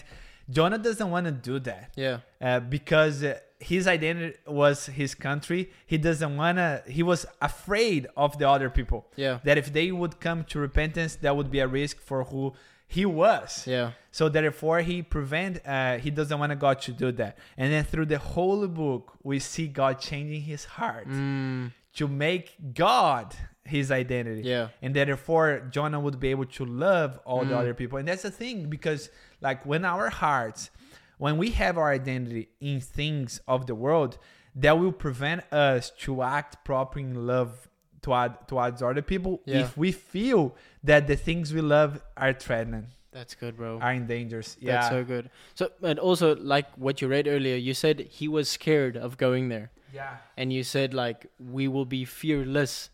Jonah 0.50 0.78
doesn't 0.78 1.10
want 1.10 1.26
to 1.26 1.32
do 1.50 1.58
that 1.70 1.92
Yeah. 2.04 2.18
uh, 2.40 2.60
because 2.60 3.22
uh, 3.22 3.38
his 3.60 3.86
identity 3.86 4.34
was 4.46 4.86
his 4.86 5.14
country. 5.14 5.62
He 5.92 5.98
doesn't 5.98 6.34
wanna. 6.42 6.82
He 6.86 7.02
was 7.02 7.26
afraid 7.50 8.06
of 8.16 8.38
the 8.38 8.48
other 8.48 8.70
people. 8.70 9.00
Yeah. 9.16 9.40
That 9.44 9.58
if 9.58 9.68
they 9.78 9.90
would 10.00 10.20
come 10.20 10.44
to 10.50 10.58
repentance, 10.68 11.16
that 11.16 11.36
would 11.36 11.50
be 11.50 11.60
a 11.60 11.66
risk 11.80 12.00
for 12.00 12.24
who 12.30 12.54
he 12.88 13.04
was. 13.06 13.66
Yeah. 13.66 13.92
So 14.10 14.28
therefore, 14.28 14.80
he 14.80 15.02
prevent. 15.02 15.60
Uh, 15.66 15.98
he 15.98 16.10
doesn't 16.10 16.38
want 16.38 16.58
God 16.58 16.80
to 16.82 16.92
do 16.92 17.12
that. 17.12 17.36
And 17.56 17.72
then 17.72 17.84
through 17.84 18.06
the 18.06 18.18
whole 18.18 18.66
book, 18.66 19.12
we 19.22 19.38
see 19.38 19.68
God 19.68 20.00
changing 20.00 20.42
his 20.42 20.64
heart 20.64 21.06
Mm, 21.06 21.72
to 21.94 22.08
make 22.08 22.56
God 22.74 23.34
his 23.64 23.90
identity 23.92 24.40
yeah. 24.48 24.68
and 24.80 24.96
therefore 24.96 25.68
Jonah 25.70 26.00
would 26.00 26.18
be 26.18 26.28
able 26.30 26.46
to 26.46 26.64
love 26.64 27.20
all 27.26 27.44
the 27.44 27.52
Mm. 27.54 27.58
other 27.58 27.74
people. 27.74 27.98
And 27.98 28.08
that's 28.08 28.22
the 28.22 28.30
thing 28.30 28.70
because 28.70 29.10
like 29.42 29.66
when 29.66 29.84
our 29.84 30.08
hearts, 30.08 30.70
when 31.18 31.36
we 31.36 31.50
have 31.50 31.76
our 31.76 31.90
identity 31.92 32.48
in 32.60 32.80
things 32.80 33.40
of 33.46 33.66
the 33.66 33.74
world, 33.74 34.16
that 34.54 34.78
will 34.78 34.92
prevent 34.92 35.52
us 35.52 35.90
to 36.04 36.22
act 36.22 36.64
proper 36.64 36.98
in 36.98 37.26
love 37.26 37.67
toward 38.02 38.32
towards 38.48 38.82
other 38.82 39.02
people 39.02 39.40
Yeah. 39.44 39.60
if 39.60 39.76
we 39.76 39.92
feel 39.92 40.54
that 40.84 41.06
the 41.06 41.16
things 41.16 41.52
we 41.52 41.60
love 41.60 42.00
are 42.16 42.32
threatened, 42.32 42.86
That's 43.12 43.34
good, 43.34 43.56
bro. 43.56 43.78
are 43.80 43.92
in 43.92 44.06
dangers. 44.06 44.56
Yeah. 44.60 44.72
That's 44.72 44.88
so 44.90 45.04
good. 45.04 45.30
So, 45.54 45.70
and 45.82 45.98
also 45.98 46.36
like 46.36 46.66
what 46.76 47.00
you 47.02 47.08
read 47.08 47.26
earlier, 47.26 47.56
you 47.56 47.74
said 47.74 48.00
he 48.00 48.28
was 48.28 48.48
scared 48.48 48.96
of 48.96 49.16
going 49.16 49.48
there, 49.48 49.70
yeah. 49.92 50.16
and 50.36 50.52
you 50.52 50.62
said 50.62 50.94
like 50.94 51.26
we 51.38 51.66
will 51.68 51.84
be 51.86 52.04
fearless 52.04 52.90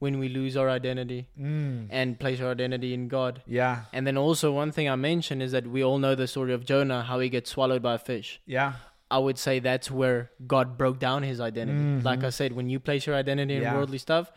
when 0.00 0.18
we 0.20 0.28
lose 0.28 0.56
our 0.56 0.70
identity 0.70 1.26
Mm. 1.38 1.88
and 1.90 2.18
place 2.20 2.40
our 2.40 2.52
identity 2.52 2.94
in 2.94 3.08
God. 3.08 3.42
Yeah. 3.46 3.84
And 3.92 4.06
then 4.06 4.16
also 4.16 4.52
one 4.52 4.70
thing 4.70 4.88
I 4.88 4.94
mentioned 4.94 5.42
is 5.42 5.50
that 5.52 5.66
we 5.66 5.82
all 5.82 5.98
know 5.98 6.14
the 6.14 6.28
story 6.28 6.52
of 6.52 6.64
Jonah, 6.64 7.02
how 7.02 7.18
he 7.18 7.28
gets 7.28 7.50
swallowed 7.50 7.82
by 7.82 7.94
a 7.94 7.98
fish. 7.98 8.40
Yeah. 8.46 8.74
I 9.10 9.18
would 9.18 9.38
say 9.38 9.58
that's 9.58 9.90
where 9.90 10.30
God 10.46 10.76
broke 10.76 10.98
down 10.98 11.22
his 11.22 11.40
identity. 11.40 12.02
Like 12.02 12.20
Mhm. 12.20 12.24
I 12.24 12.30
said, 12.30 12.52
when 12.52 12.68
you 12.68 12.78
place 12.78 13.06
your 13.06 13.16
identity 13.16 13.56
in 13.56 13.62
Yeah. 13.62 13.74
worldly 13.74 13.98
stuff, 13.98 14.30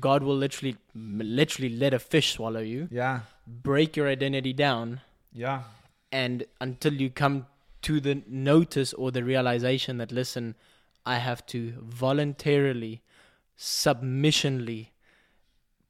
God 0.00 0.22
will 0.22 0.36
literally, 0.36 0.76
literally 0.94 1.68
let 1.76 1.92
a 1.94 1.98
fish 1.98 2.32
swallow 2.32 2.60
you, 2.60 2.88
Yeah. 2.90 3.20
break 3.46 3.96
your 3.96 4.08
identity 4.08 4.52
down, 4.52 5.00
Yeah. 5.32 5.64
and 6.10 6.44
until 6.60 6.94
you 6.94 7.10
come 7.10 7.46
to 7.82 8.00
the 8.00 8.22
notice 8.26 8.94
or 8.94 9.10
the 9.12 9.22
realization 9.22 9.98
that 9.98 10.10
listen, 10.10 10.56
I 11.04 11.18
have 11.18 11.44
to 11.46 11.74
voluntarily, 11.82 13.02
submissionly 13.58 14.88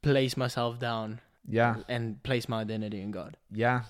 place 0.03 0.37
myself 0.37 0.79
down 0.79 1.21
Yeah. 1.47 1.77
and 1.89 2.23
place 2.23 2.49
my 2.49 2.61
identity 2.63 3.01
in 3.01 3.11
God. 3.11 3.37
Yeah, 3.51 3.85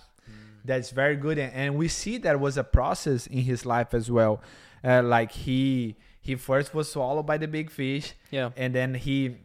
that's 0.65 0.91
very 0.91 1.17
good, 1.17 1.39
and, 1.39 1.53
and 1.53 1.77
we 1.77 1.89
see 1.89 2.19
that 2.19 2.41
was 2.41 2.57
a 2.57 2.65
process 2.65 3.27
in 3.27 3.41
his 3.43 3.65
life 3.67 3.93
as 3.95 4.11
well. 4.11 4.41
Uh, 4.83 5.03
like 5.03 5.33
he 5.33 5.97
he 6.21 6.35
first 6.37 6.75
was 6.75 6.91
swallowed 6.91 7.27
by 7.27 7.37
the 7.39 7.47
big 7.49 7.71
fish, 7.71 8.15
Yeah. 8.31 8.51
and 8.57 8.75
then 8.75 8.95
he 8.95 9.37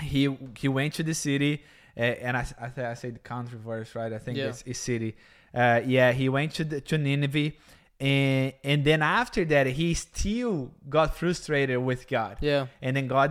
he 0.00 0.36
he 0.58 0.68
went 0.68 0.94
to 0.94 1.02
the 1.02 1.14
city, 1.14 1.62
uh, 1.96 2.00
and 2.00 2.36
I 2.36 2.46
I, 2.60 2.68
th- 2.68 2.86
I 2.86 2.94
said 2.94 3.22
country 3.22 3.58
first, 3.64 3.94
right? 3.94 4.12
I 4.12 4.18
think 4.18 4.38
Yeah. 4.38 4.48
it's, 4.48 4.62
it's 4.66 4.78
city. 4.78 5.14
Uh, 5.54 5.80
yeah, 5.84 6.12
he 6.12 6.28
went 6.28 6.54
to 6.54 6.64
the, 6.64 6.80
to 6.80 6.96
Nineveh, 6.98 7.52
and 8.00 8.52
and 8.64 8.84
then 8.84 9.02
after 9.02 9.44
that 9.46 9.66
he 9.66 9.94
still 9.94 10.70
got 10.88 11.14
frustrated 11.16 11.78
with 11.78 12.08
God 12.08 12.38
Yeah. 12.40 12.66
and 12.80 12.96
then 12.96 13.06
God 13.08 13.30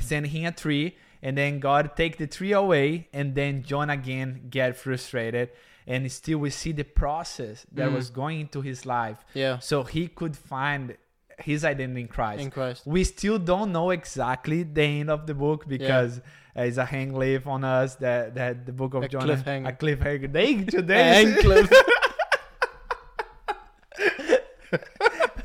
sent 0.00 0.26
him 0.26 0.46
a 0.46 0.52
tree, 0.52 0.96
and 1.22 1.36
then 1.38 1.60
God 1.60 1.96
take 1.96 2.16
the 2.18 2.26
tree 2.26 2.52
away, 2.52 3.08
and 3.12 3.34
then 3.34 3.62
John 3.62 3.90
again 3.90 4.46
get 4.50 4.76
frustrated, 4.76 5.50
and 5.86 6.10
still 6.10 6.38
we 6.38 6.50
see 6.50 6.72
the 6.72 6.84
process 6.84 7.66
that 7.72 7.88
Mm. 7.90 7.94
was 7.94 8.10
going 8.10 8.40
into 8.40 8.60
his 8.62 8.84
life, 8.86 9.18
Yeah. 9.34 9.58
so 9.58 9.82
he 9.84 10.08
could 10.08 10.36
find 10.36 10.96
his 11.38 11.64
identity 11.64 12.00
in 12.02 12.08
Christ. 12.08 12.42
In 12.42 12.50
Christ. 12.50 12.86
we 12.86 13.02
still 13.04 13.38
don't 13.38 13.72
know 13.72 13.90
exactly 13.90 14.62
the 14.62 14.82
end 14.82 15.10
of 15.10 15.26
the 15.26 15.34
book 15.34 15.66
because 15.68 16.18
uh, 16.56 16.62
it's 16.62 16.76
a 16.76 16.84
hang 16.84 17.12
leaf 17.14 17.46
on 17.46 17.64
us 17.64 17.96
that 17.96 18.34
that 18.36 18.64
the 18.66 18.72
book 18.72 18.94
of 18.94 19.02
A 19.02 19.08
John 19.08 19.22
cliffhanger. 19.22 19.68
a 19.68 19.72
cliffhanger. 19.72 20.32
They 20.32 20.62
today 20.76 21.24
And 21.24 21.36
cliff. 21.44 21.70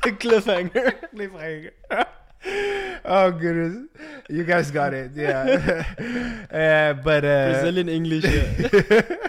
Cliffhanger. 0.02 0.94
Cliffhanger. 1.14 1.70
oh 3.04 3.30
goodness, 3.32 3.88
you 4.28 4.44
guys 4.44 4.70
got 4.70 4.94
it. 4.94 5.12
Yeah, 5.14 5.84
uh, 6.50 6.94
but 7.02 7.24
uh, 7.24 7.50
Brazilian 7.52 7.88
English. 7.88 8.24
Yeah. 8.24 9.28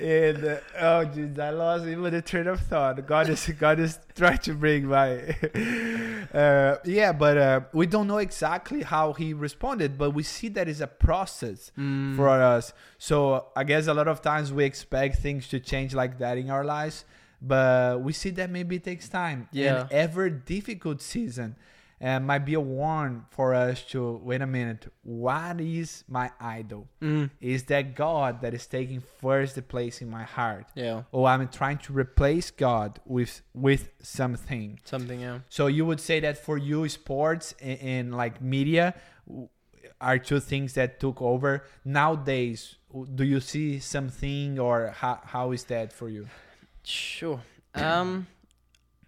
And 0.00 0.44
uh, 0.44 0.56
oh 0.78 1.04
jeez, 1.12 1.38
I 1.38 1.50
lost 1.50 1.86
even 1.86 2.12
the 2.12 2.22
train 2.22 2.46
of 2.46 2.60
thought. 2.60 3.04
God 3.06 3.28
is 3.28 3.48
God 3.58 3.80
is 3.80 3.98
trying 4.14 4.38
to 4.38 4.54
bring 4.54 4.86
my 4.86 5.18
uh, 6.34 6.76
yeah, 6.84 7.12
but 7.12 7.36
uh, 7.38 7.60
we 7.72 7.86
don't 7.86 8.06
know 8.06 8.18
exactly 8.18 8.82
how 8.82 9.12
he 9.12 9.32
responded, 9.34 9.98
but 9.98 10.10
we 10.12 10.22
see 10.22 10.48
that 10.48 10.68
is 10.68 10.80
a 10.80 10.86
process 10.86 11.72
Mm. 11.78 12.16
for 12.16 12.28
us. 12.28 12.72
So 12.98 13.46
I 13.56 13.64
guess 13.64 13.86
a 13.86 13.94
lot 13.94 14.08
of 14.08 14.20
times 14.22 14.52
we 14.52 14.64
expect 14.64 15.16
things 15.16 15.48
to 15.48 15.60
change 15.60 15.94
like 15.94 16.18
that 16.18 16.38
in 16.38 16.50
our 16.50 16.64
lives, 16.64 17.04
but 17.40 18.00
we 18.02 18.12
see 18.12 18.30
that 18.30 18.50
maybe 18.50 18.76
it 18.76 18.84
takes 18.84 19.08
time. 19.08 19.48
Yeah. 19.52 19.82
And 19.82 19.92
every 19.92 20.30
difficult 20.30 21.00
season 21.02 21.56
uh, 22.00 22.20
might 22.20 22.44
be 22.44 22.54
a 22.54 22.60
warn 22.60 23.24
for 23.30 23.54
us 23.54 23.82
to 23.82 24.20
wait 24.22 24.40
a 24.40 24.46
minute. 24.46 24.86
What 25.02 25.60
is 25.60 26.04
my 26.08 26.30
idol? 26.40 26.88
Mm. 27.02 27.30
Is 27.40 27.64
that 27.64 27.94
God 27.94 28.40
that 28.42 28.54
is 28.54 28.66
taking 28.66 29.02
first 29.20 29.54
the 29.54 29.62
place 29.62 30.00
in 30.00 30.10
my 30.10 30.22
heart? 30.22 30.66
Yeah. 30.74 31.02
Or 31.12 31.28
I'm 31.28 31.48
trying 31.48 31.78
to 31.78 31.92
replace 31.92 32.50
God 32.50 33.00
with 33.04 33.42
with 33.54 33.90
something. 34.02 34.80
Something. 34.84 35.20
Yeah. 35.20 35.40
So 35.48 35.66
you 35.66 35.84
would 35.86 36.00
say 36.00 36.20
that 36.20 36.38
for 36.38 36.56
you, 36.58 36.88
sports 36.88 37.54
and, 37.60 37.80
and 37.80 38.16
like 38.16 38.40
media 38.40 38.94
are 40.00 40.18
two 40.18 40.40
things 40.40 40.74
that 40.74 41.00
took 41.00 41.20
over 41.20 41.64
nowadays. 41.84 42.76
Do 43.14 43.24
you 43.24 43.40
see 43.40 43.80
something, 43.80 44.58
or 44.58 44.94
how 44.96 45.20
how 45.24 45.52
is 45.52 45.64
that 45.64 45.92
for 45.92 46.08
you? 46.08 46.28
Sure. 46.84 47.40
Um, 47.74 48.26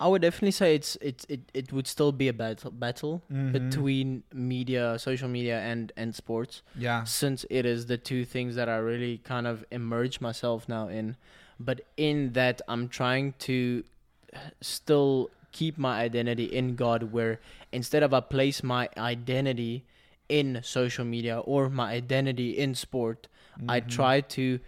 I 0.00 0.08
would 0.08 0.22
definitely 0.22 0.52
say 0.52 0.74
it's 0.74 0.96
it 0.96 1.26
it, 1.28 1.40
it 1.52 1.72
would 1.74 1.86
still 1.86 2.10
be 2.10 2.26
a 2.28 2.32
battle 2.32 2.70
battle 2.70 3.22
Mhm. 3.30 3.52
between 3.52 4.22
media, 4.32 4.98
social 4.98 5.28
media, 5.28 5.58
and 5.60 5.92
and 5.96 6.14
sports, 6.14 6.62
Yeah. 6.76 7.04
since 7.04 7.44
it 7.50 7.66
is 7.66 7.86
the 7.86 7.98
two 7.98 8.24
things 8.24 8.54
that 8.56 8.68
I 8.68 8.76
really 8.78 9.18
kind 9.18 9.46
of 9.46 9.64
immerse 9.70 10.20
myself 10.20 10.68
now 10.68 10.88
in. 10.88 11.16
But 11.58 11.82
in 11.98 12.32
that, 12.32 12.62
I'm 12.66 12.88
trying 12.88 13.34
to 13.40 13.84
still 14.60 15.30
keep 15.52 15.76
my 15.76 16.00
identity 16.00 16.44
in 16.44 16.76
God, 16.76 17.12
where 17.12 17.40
instead 17.72 18.02
of 18.02 18.14
I 18.14 18.20
place 18.20 18.62
my 18.62 18.88
identity 18.96 19.84
in 20.28 20.60
social 20.62 21.04
media 21.04 21.40
or 21.40 21.68
my 21.68 21.90
identity 21.92 22.56
in 22.56 22.74
sport, 22.74 23.26
I 23.68 23.80
Mhm. 23.80 23.88
try 23.88 24.20
to 24.38 24.60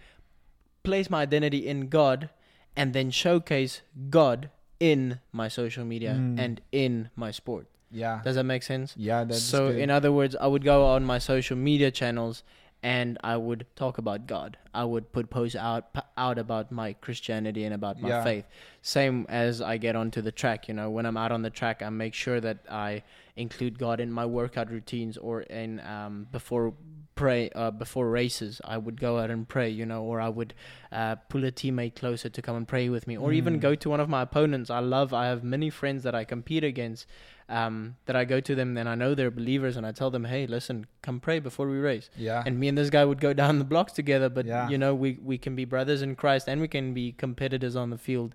place 0.83 1.09
my 1.09 1.21
identity 1.21 1.65
in 1.67 1.87
God 1.87 2.29
and 2.75 2.93
then 2.93 3.09
showcase 3.11 3.81
God 4.09 4.49
in 4.79 5.19
my 5.31 5.47
social 5.47 5.85
media 5.85 6.13
Mm. 6.13 6.39
and 6.39 6.61
in 6.71 7.09
my 7.15 7.31
sport. 7.31 7.67
Yeah. 7.91 8.21
Does 8.23 8.35
that 8.35 8.43
make 8.43 8.63
sense? 8.63 8.93
Yeah. 8.97 9.23
That's 9.23 9.41
so, 9.41 9.71
good. 9.71 9.79
in 9.79 9.89
other 9.91 10.11
words, 10.11 10.35
I 10.39 10.47
would 10.47 10.63
go 10.63 10.85
on 10.85 11.03
my 11.05 11.19
social 11.19 11.55
media 11.55 11.91
channels 11.91 12.43
and 12.81 13.17
I 13.23 13.37
would 13.37 13.65
talk 13.75 13.97
about 13.97 14.27
God. 14.27 14.57
I 14.73 14.83
would 14.83 15.13
put 15.13 15.29
posts 15.29 15.55
out 15.55 15.93
p- 15.93 16.01
out 16.17 16.37
about 16.37 16.69
my 16.71 16.93
Christianity 16.93 17.63
and 17.63 17.73
about 17.73 18.01
my 18.01 18.09
Yeah. 18.09 18.23
faith. 18.23 18.45
Same 18.81 19.25
as 19.29 19.61
I 19.61 19.77
get 19.77 19.95
onto 19.95 20.21
the 20.21 20.31
track, 20.33 20.67
you 20.67 20.73
know, 20.73 20.89
when 20.89 21.05
I'm 21.05 21.15
out 21.15 21.31
on 21.31 21.43
the 21.43 21.49
track, 21.49 21.81
I 21.81 21.89
make 21.89 22.13
sure 22.13 22.41
that 22.41 22.57
I 22.69 23.03
include 23.37 23.79
God 23.79 23.99
in 24.01 24.11
my 24.11 24.25
workout 24.25 24.69
routines 24.69 25.15
or 25.17 25.41
in 25.43 25.79
um, 25.81 26.27
before 26.31 26.73
pray 27.15 27.49
uh, 27.55 27.71
before 27.71 28.09
races. 28.09 28.59
I 28.65 28.77
would 28.77 28.99
go 28.99 29.19
out 29.19 29.29
and 29.29 29.47
pray, 29.47 29.69
you 29.69 29.85
know, 29.85 30.03
or 30.03 30.19
I 30.21 30.29
would 30.29 30.53
uh, 30.91 31.15
pull 31.29 31.43
a 31.45 31.51
teammate 31.51 31.95
closer 31.95 32.29
to 32.29 32.41
come 32.41 32.55
and 32.55 32.67
pray 32.67 32.89
with 32.89 33.07
me, 33.07 33.17
or 33.17 33.33
even 33.33 33.57
Mm. 33.57 33.61
go 33.61 33.75
to 33.75 33.89
one 33.89 33.99
of 33.99 34.09
my 34.09 34.21
opponents. 34.23 34.69
I 34.69 34.79
love. 34.79 35.13
I 35.13 35.25
have 35.27 35.43
many 35.43 35.69
friends 35.69 36.03
that 36.03 36.15
I 36.15 36.23
compete 36.23 36.63
against. 36.63 37.05
Um, 37.49 37.97
that 38.05 38.15
I 38.15 38.23
go 38.23 38.39
to 38.39 38.55
them 38.55 38.77
and 38.77 38.87
I 38.87 38.95
know 38.95 39.13
they're 39.13 39.29
believers 39.29 39.75
and 39.75 39.85
I 39.85 39.91
tell 39.91 40.09
them, 40.09 40.23
hey, 40.23 40.47
listen, 40.47 40.87
come 41.01 41.19
pray 41.19 41.39
before 41.39 41.67
we 41.67 41.77
race 41.77 42.09
yeah. 42.15 42.41
and 42.45 42.57
me 42.57 42.69
and 42.69 42.77
this 42.77 42.89
guy 42.89 43.03
would 43.03 43.19
go 43.19 43.33
down 43.41 43.59
the 43.59 43.65
blocks 43.65 43.91
together 43.91 44.29
but 44.29 44.45
Yeah. 44.45 44.69
you 44.69 44.77
know 44.77 44.95
we 44.95 45.19
we 45.21 45.37
can 45.37 45.53
be 45.53 45.65
brothers 45.65 46.01
in 46.01 46.15
christ 46.15 46.47
and 46.47 46.61
we 46.61 46.69
can 46.69 46.93
be 46.93 47.11
competitors 47.11 47.75
on 47.75 47.89
the 47.89 47.97
field 47.97 48.33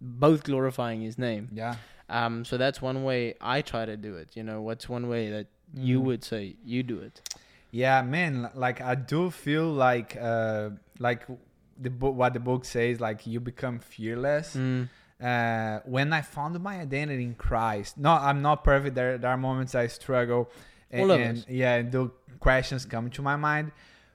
both 0.00 0.42
glorifying 0.42 1.02
his 1.02 1.18
name 1.18 1.50
yeah. 1.52 1.74
um 2.08 2.44
so 2.46 2.56
that's 2.56 2.80
one 2.80 3.04
way 3.04 3.34
i 3.42 3.60
try 3.60 3.84
to 3.84 3.96
do 3.96 4.16
it 4.16 4.30
you 4.34 4.42
know 4.42 4.62
what's 4.62 4.88
one 4.88 5.06
way 5.08 5.30
that 5.30 5.46
you 5.74 6.00
Mm. 6.00 6.04
would 6.04 6.24
say 6.24 6.56
you 6.64 6.82
do 6.82 6.98
it 7.00 7.20
Yeah, 7.76 8.00
man. 8.00 8.50
Like 8.54 8.80
I 8.80 8.94
do 8.94 9.30
feel 9.30 9.68
like 9.70 10.16
uh 10.16 10.70
like 10.98 11.26
the 11.78 11.90
book 11.90 12.14
what 12.14 12.32
the 12.32 12.40
book 12.40 12.64
says 12.64 13.00
like 13.00 13.26
you 13.26 13.38
become 13.38 13.80
fearless. 13.80 14.56
mm. 14.56 14.88
uh, 15.20 15.80
when 15.84 16.12
I 16.12 16.22
found 16.22 16.58
my 16.60 16.80
identity 16.80 17.22
in 17.22 17.34
Christ. 17.34 17.98
No, 17.98 18.12
I'm 18.12 18.40
not 18.40 18.64
perfect. 18.64 18.94
There, 18.94 19.18
there 19.18 19.30
are 19.30 19.36
moments 19.36 19.74
I 19.74 19.88
struggle, 19.88 20.50
and, 20.90 21.10
and 21.10 21.46
yeah, 21.48 21.74
and 21.74 21.92
the 21.92 22.10
questions 22.40 22.86
come 22.86 23.10
to 23.10 23.22
my 23.22 23.36
mind. 23.36 23.72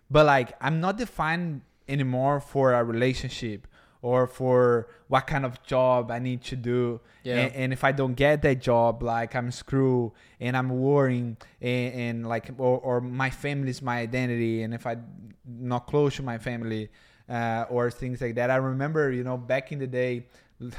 But 0.10 0.26
like, 0.26 0.50
I'm 0.60 0.82
not 0.82 0.98
defined 0.98 1.62
anymore 1.88 2.40
for 2.40 2.74
a 2.74 2.84
relationship 2.84 3.68
or 4.02 4.28
for 4.28 4.88
what 5.08 5.28
kind 5.28 5.46
of 5.46 5.62
job 5.64 6.12
I 6.12 6.20
need 6.20 6.42
to 6.44 6.56
do. 6.56 7.00
Yeah. 7.24 7.38
And, 7.38 7.56
and 7.56 7.74
if 7.74 7.84
I 7.84 7.92
don't 7.92 8.16
get 8.16 8.42
that 8.42 8.62
job, 8.62 9.04
like 9.04 9.36
I'm 9.36 9.52
screwed 9.52 10.12
and 10.40 10.58
I'm 10.58 10.70
worrying 10.70 11.38
and, 11.62 11.94
and 11.94 12.28
like, 12.28 12.50
or, 12.58 12.80
or 12.80 13.02
my 13.02 13.30
family 13.30 13.70
is 13.70 13.82
my 13.82 14.00
identity. 14.00 14.64
And 14.64 14.74
if 14.74 14.88
I'm 14.88 15.06
not 15.46 15.88
close 15.88 16.16
to 16.16 16.24
my 16.24 16.38
family, 16.38 16.90
uh, 17.30 17.66
or 17.70 17.90
things 17.90 18.20
like 18.20 18.36
that. 18.36 18.52
I 18.52 18.58
remember, 18.58 19.12
you 19.12 19.24
know, 19.24 19.38
back 19.38 19.72
in 19.72 19.80
the 19.80 19.88
day, 19.88 20.26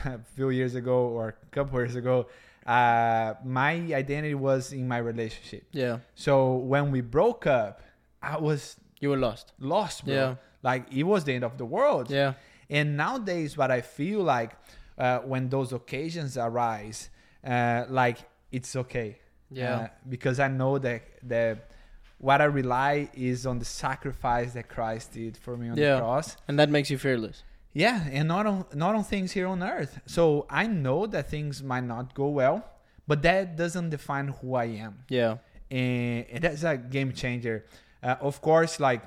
a 0.05 0.19
few 0.37 0.51
years 0.51 0.75
ago 0.75 1.07
or 1.07 1.29
a 1.29 1.47
couple 1.51 1.79
years 1.81 1.97
ago, 1.97 2.27
uh, 2.67 3.35
my 3.45 3.73
identity 3.93 4.35
was 4.35 4.73
in 4.73 4.87
my 4.87 4.99
relationship. 4.99 5.65
yeah 5.73 5.99
So 6.15 6.55
when 6.57 6.93
we 6.93 7.01
broke 7.01 7.47
up, 7.47 7.81
I 8.23 8.39
was 8.39 8.77
you 9.01 9.11
were 9.11 9.17
lost 9.17 9.53
lost, 9.59 10.05
bro. 10.05 10.15
Yeah. 10.15 10.35
Like 10.63 10.93
it 10.93 11.03
was 11.03 11.25
the 11.25 11.33
end 11.33 11.43
of 11.45 11.59
the 11.59 11.65
world. 11.65 12.11
yeah 12.11 12.35
And 12.77 12.97
nowadays, 12.97 13.51
what 13.61 13.71
I 13.71 13.81
feel 13.83 14.21
like 14.37 14.51
uh, 14.99 15.19
when 15.33 15.49
those 15.49 15.71
occasions 15.81 16.37
arise, 16.37 16.99
uh, 17.45 17.85
like 18.01 18.19
it's 18.51 18.75
okay. 18.83 19.11
yeah 19.51 19.77
Uh, 19.77 19.89
because 20.15 20.37
I 20.47 20.49
know 20.61 20.79
that 20.79 21.03
the 21.33 21.45
what 22.29 22.41
I 22.41 22.49
rely 22.63 22.95
is 23.31 23.47
on 23.51 23.59
the 23.59 23.65
sacrifice 23.85 24.51
that 24.57 24.67
Christ 24.77 25.07
did 25.13 25.37
for 25.45 25.57
me 25.61 25.67
on 25.73 25.77
Yeah. 25.77 25.95
the 25.97 26.01
cross. 26.03 26.29
and 26.49 26.55
that 26.61 26.69
makes 26.77 26.89
you 26.93 26.99
fearless 26.99 27.39
Yeah, 27.85 27.99
and 28.17 28.25
not 28.35 28.45
on 28.53 28.59
not 28.85 28.93
on 28.99 29.05
things 29.15 29.29
here 29.37 29.49
on 29.55 29.61
earth. 29.63 29.93
So 30.17 30.23
I 30.63 30.65
know 30.85 31.01
that 31.15 31.25
things 31.35 31.63
might 31.73 31.87
not 31.95 32.07
go 32.23 32.27
well, 32.41 32.59
but 33.11 33.19
that 33.29 33.45
doesn't 33.63 33.91
define 33.91 34.29
who 34.39 34.49
I 34.65 34.67
am, 34.87 34.95
yeah 35.19 35.33
and, 35.81 36.25
and 36.33 36.41
that's 36.45 36.65
a 36.73 36.75
game 36.97 37.11
changer. 37.23 37.57
Uh, 38.07 38.29
of 38.29 38.37
course, 38.49 38.73
like 38.89 39.03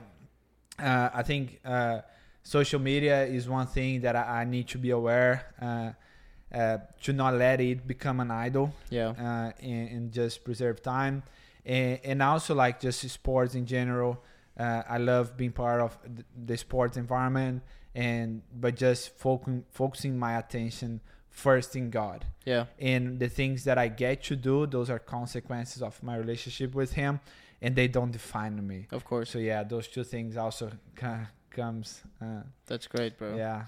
uh, 0.90 1.10
I 1.20 1.24
think 1.30 1.46
uh, 1.66 1.98
social 2.46 2.80
media 2.80 3.26
is 3.26 3.50
one 3.50 3.66
thing 3.66 4.02
that 4.02 4.16
I, 4.16 4.42
I 4.42 4.44
need 4.46 4.68
to 4.70 4.78
be 4.78 4.92
aware 4.92 5.48
uh, 5.60 6.56
uh, 6.56 6.78
to 7.02 7.12
not 7.12 7.34
let 7.34 7.60
it 7.60 7.88
become 7.88 8.20
an 8.20 8.30
idol 8.30 8.74
yeah. 8.90 9.10
uh, 9.10 9.52
and, 9.60 9.90
and 9.90 10.12
just 10.12 10.44
preserve 10.46 10.82
time. 10.82 11.24
And, 11.66 12.00
and 12.04 12.22
also 12.22 12.54
like 12.54 12.80
just 12.80 13.02
sports 13.10 13.56
in 13.56 13.66
general. 13.66 14.24
Uh, 14.58 14.82
i 14.88 14.98
love 14.98 15.36
being 15.36 15.52
part 15.52 15.82
of 15.82 15.98
the 16.46 16.56
sports 16.56 16.96
environment 16.96 17.62
and 17.94 18.42
but 18.54 18.74
just 18.74 19.14
focusing 19.18 19.66
focusing 19.70 20.18
my 20.18 20.38
attention 20.38 21.02
first 21.30 21.76
in 21.76 21.90
god. 21.90 22.24
Yeah. 22.46 22.66
And 22.80 23.20
the 23.20 23.28
things 23.28 23.66
that 23.66 23.78
i 23.78 23.90
get 23.90 24.24
to 24.26 24.38
do 24.38 24.66
those 24.66 24.90
are 24.90 25.00
consequences 25.00 25.82
of 25.82 26.02
my 26.02 26.16
relationship 26.16 26.74
with 26.74 26.94
him 26.94 27.20
and 27.62 27.76
they 27.76 27.90
don't 27.90 28.12
define 28.12 28.66
me. 28.66 28.88
Of 28.92 29.04
course. 29.04 29.32
So 29.32 29.40
yeah 29.40 29.64
those 29.64 29.90
two 29.90 30.06
things 30.06 30.38
also 30.38 30.72
ca- 30.96 31.28
comes 31.56 32.04
uh, 32.22 32.44
that's 32.68 32.88
great 32.88 33.18
bro 33.18 33.36
yeah 33.46 33.62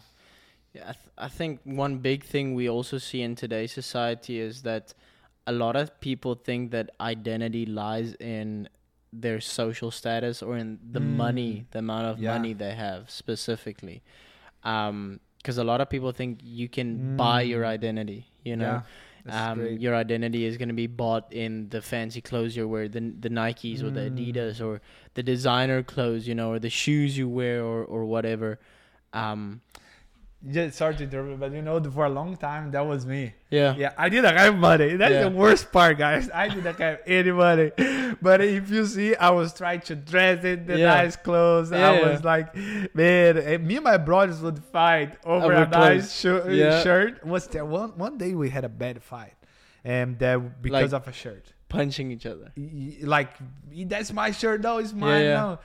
Yeah, 0.76 0.84
I, 0.92 0.94
th- 1.02 1.14
I 1.28 1.30
think 1.40 1.60
one 1.64 1.94
big 2.10 2.22
thing 2.34 2.54
we 2.62 2.66
also 2.70 2.98
see 3.00 3.22
in 3.28 3.36
today's 3.36 3.72
society 3.72 4.36
is 4.48 4.62
that 4.64 4.94
a 5.48 5.52
lot 5.52 5.76
of 5.82 5.88
people 6.02 6.36
think 6.36 6.72
that 6.72 6.86
identity 7.00 7.66
lies 7.66 8.10
in 8.20 8.68
their 9.24 9.40
social 9.42 9.92
status 9.92 10.44
or 10.44 10.58
in 10.64 10.78
the 10.92 11.00
Mm. 11.00 11.16
money, 11.26 11.54
the 11.72 11.80
amount 11.80 12.06
of 12.12 12.16
Yeah. 12.20 12.34
money 12.36 12.54
they 12.54 12.76
have 12.76 13.10
specifically. 13.10 14.02
Because 14.62 15.58
a 15.58 15.64
lot 15.64 15.80
of 15.82 15.90
people 15.90 16.12
think 16.12 16.40
you 16.44 16.68
can 16.68 17.16
buy 17.16 17.42
your 17.42 17.64
Mm. 17.64 17.74
identity, 17.78 18.22
you 18.44 18.56
know. 18.58 18.66
yeah 18.66 18.82
Um, 19.30 19.78
your 19.78 19.96
identity 19.96 20.46
is 20.46 20.58
going 20.58 20.70
to 20.70 20.74
be 20.74 20.88
bought 20.88 21.32
in 21.34 21.70
the 21.70 21.82
fancy 21.82 22.22
clothes 22.22 22.56
you 22.56 22.68
wear, 22.68 22.88
the 22.88 23.00
the 23.20 23.30
Nikes 23.30 23.84
or 23.84 23.90
the 23.90 24.02
Mm. 24.10 24.18
Adidas 24.18 24.62
or 24.66 24.82
the 25.16 25.24
designer 25.24 25.84
clothes, 25.84 26.28
you 26.28 26.36
know, 26.36 26.52
or 26.52 26.60
the 26.60 26.70
shoes 26.70 27.18
you 27.18 27.28
wear 27.30 27.64
or 27.64 27.84
or 27.84 28.06
whatever. 28.06 28.60
Um, 29.14 29.62
just 30.52 30.78
sorry 30.78 30.96
to 30.96 31.04
interrupt, 31.04 31.40
but 31.40 31.52
you 31.52 31.62
know, 31.62 31.82
for 31.92 32.06
a 32.06 32.10
long 32.10 32.38
time 32.38 32.72
that 32.72 32.86
was 32.86 33.06
me. 33.06 33.34
Yeah. 33.50 33.76
Yeah, 33.76 33.94
I 33.98 34.08
didn't 34.10 34.36
have 34.38 34.56
money. 34.56 34.96
That's 34.96 35.14
Yeah. 35.14 35.24
the 35.24 35.32
worst 35.32 35.72
part, 35.72 35.98
guys. 35.98 36.30
I 36.34 36.48
didn't 36.50 36.78
have 36.78 37.00
any 37.08 37.32
money. 37.32 37.72
But 38.22 38.42
if 38.42 38.70
you 38.70 38.86
see, 38.86 39.16
I 39.16 39.30
was 39.32 39.54
trying 39.54 39.82
to 39.82 39.96
dress 39.96 40.44
in 40.44 40.66
the 40.68 40.78
Yeah. 40.78 40.94
nice 40.94 41.16
clothes. 41.16 41.72
Yeah, 41.72 41.90
I 41.90 42.00
yeah. 42.00 42.10
was 42.12 42.24
like, 42.24 42.56
man, 42.96 43.38
eh, 43.38 43.58
me 43.58 43.76
and 43.76 43.84
my 43.84 43.98
brothers 43.98 44.42
would 44.42 44.64
fight 44.64 45.18
over, 45.26 45.52
a 45.52 45.68
nice 45.68 46.14
shir- 46.20 46.50
Yeah. 46.52 46.82
shirt. 46.84 47.26
Was 47.26 47.48
there 47.48 47.66
one 47.66 47.92
one 47.98 48.18
day 48.18 48.34
we 48.36 48.50
had 48.50 48.64
a 48.64 48.70
bad 48.70 49.02
fight, 49.02 49.34
and 49.84 50.18
that 50.20 50.62
because 50.62 50.94
Like- 50.94 51.02
of 51.02 51.08
a 51.08 51.14
shirt. 51.14 51.54
Punching 51.70 52.12
each 52.12 52.26
other. 52.26 52.54
Like 53.02 53.32
that's 53.94 54.14
my 54.14 54.32
shirt 54.32 54.62
no 54.62 54.78
it's 54.78 54.94
mine 54.94 55.22
yeah. 55.26 55.34
no 55.42 55.50
and 55.50 55.60
j- 55.60 55.62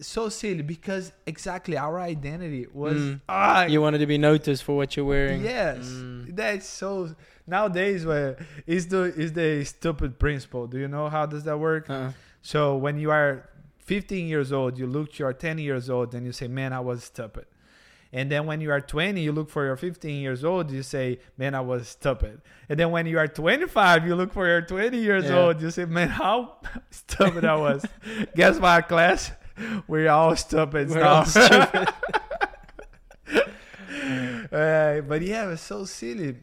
so 0.00 0.28
silly 0.28 0.62
because 0.62 1.12
exactly 1.26 1.76
our 1.76 1.98
identity 2.00 2.66
was 2.72 2.94
Mm. 2.96 3.20
ah 3.28 3.64
You 3.66 3.80
wanted 3.80 3.98
to 3.98 4.06
be 4.06 4.18
noticed 4.18 4.62
for 4.64 4.76
what 4.76 4.96
you're 4.96 5.06
wearing. 5.06 5.42
yes 5.42 5.78
Mm. 5.86 6.36
that's 6.36 6.66
so 6.68 7.14
nowadays 7.46 8.06
where 8.06 8.36
is 8.66 8.86
the 8.88 9.02
is 9.24 9.32
the 9.32 9.64
stupid 9.64 10.18
principle 10.18 10.66
do 10.68 10.78
you 10.78 10.88
know 10.88 11.08
how 11.08 11.26
does 11.26 11.42
that 11.44 11.58
work 11.58 11.90
Uh-uh. 11.90 12.12
so 12.40 12.76
when 12.76 12.98
you 12.98 13.10
are 13.10 13.48
15 13.78 14.28
years 14.28 14.52
old 14.52 14.78
you 14.78 14.86
look 14.86 15.12
to 15.14 15.18
your 15.24 15.32
10 15.32 15.58
years 15.58 15.90
old 15.90 16.14
and 16.14 16.24
you 16.24 16.32
say 16.32 16.46
man 16.46 16.72
i 16.72 16.78
was 16.80 17.02
stupid 17.04 17.46
and 18.12 18.30
then 18.30 18.44
when 18.46 18.60
you 18.60 18.70
are 18.70 18.80
20 18.80 19.20
you 19.20 19.32
look 19.32 19.48
for 19.50 19.64
your 19.64 19.76
15 19.76 20.20
years 20.20 20.44
old 20.44 20.70
you 20.70 20.82
say 20.82 21.18
man 21.38 21.54
i 21.54 21.60
was 21.60 21.88
stupid. 21.88 22.40
And 22.68 22.78
then 22.78 22.90
when 22.90 23.06
you 23.06 23.18
are 23.18 23.26
25 23.28 24.06
you 24.06 24.14
look 24.14 24.32
for 24.32 24.46
your 24.46 24.62
20 24.62 24.96
years 24.98 25.24
Yeah. 25.24 25.38
old 25.38 25.60
you 25.62 25.70
say 25.70 25.84
man 25.86 26.08
how 26.08 26.56
stupid 26.90 27.44
i 27.44 27.56
was. 27.56 27.84
Guess 28.36 28.58
what 28.60 28.88
class? 28.88 29.32
We're 29.86 30.10
all 30.10 30.34
stupid 30.36 30.88
We're 30.90 31.00
now. 31.00 31.14
all 31.14 31.24
stupid. 31.24 31.88
uh, 34.52 35.00
but 35.02 35.22
yeah 35.22 35.44
it 35.44 35.48
was 35.48 35.60
so 35.60 35.84
silly. 35.84 36.36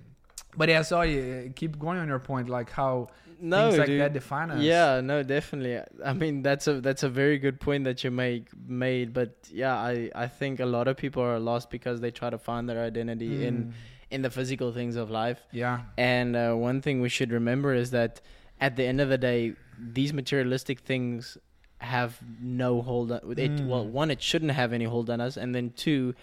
But 0.57 0.69
yeah 0.69 0.81
sorry 0.81 1.47
uh, 1.47 1.51
keep 1.55 1.77
going 1.79 1.99
on 1.99 2.07
your 2.07 2.19
point 2.19 2.49
like 2.49 2.69
how 2.71 3.07
no, 3.41 3.67
things 3.67 3.77
like 3.79 3.87
dude. 3.87 4.01
that 4.01 4.13
define 4.13 4.51
us 4.51 4.61
Yeah, 4.61 5.01
no, 5.01 5.23
definitely. 5.23 5.79
I 6.03 6.13
mean, 6.13 6.41
that's 6.41 6.67
a 6.67 6.81
that's 6.81 7.03
a 7.03 7.09
very 7.09 7.37
good 7.37 7.59
point 7.59 7.83
that 7.85 8.03
you 8.03 8.11
make 8.11 8.47
made. 8.67 9.13
But 9.13 9.31
yeah, 9.51 9.75
I 9.75 10.09
I 10.15 10.27
think 10.27 10.59
a 10.59 10.65
lot 10.65 10.87
of 10.87 10.97
people 10.97 11.23
are 11.23 11.39
lost 11.39 11.69
because 11.69 12.01
they 12.01 12.11
try 12.11 12.29
to 12.29 12.37
find 12.37 12.67
their 12.69 12.83
identity 12.83 13.45
in 13.45 13.55
Mm. 13.65 13.71
in 14.11 14.21
the 14.23 14.29
physical 14.29 14.71
things 14.73 14.95
of 14.95 15.09
life. 15.09 15.39
yeah 15.51 15.81
And 15.97 16.35
uh, 16.35 16.53
one 16.55 16.81
thing 16.81 16.99
we 17.01 17.09
should 17.09 17.31
remember 17.31 17.73
is 17.73 17.91
that 17.91 18.21
at 18.59 18.75
the 18.75 18.83
end 18.85 18.99
of 19.01 19.09
the 19.09 19.17
day, 19.17 19.53
these 19.77 20.11
materialistic 20.13 20.79
things 20.79 21.37
have 21.77 22.19
no 22.41 22.81
hold 22.81 23.11
on 23.11 23.19
it. 23.37 23.51
Mm. 23.51 23.67
Well, 23.67 23.85
one, 23.87 24.09
it 24.11 24.21
shouldn't 24.21 24.51
have 24.51 24.73
any 24.73 24.85
hold 24.85 25.09
on 25.09 25.21
us, 25.21 25.37
and 25.37 25.53
then 25.55 25.71
two, 25.85 26.13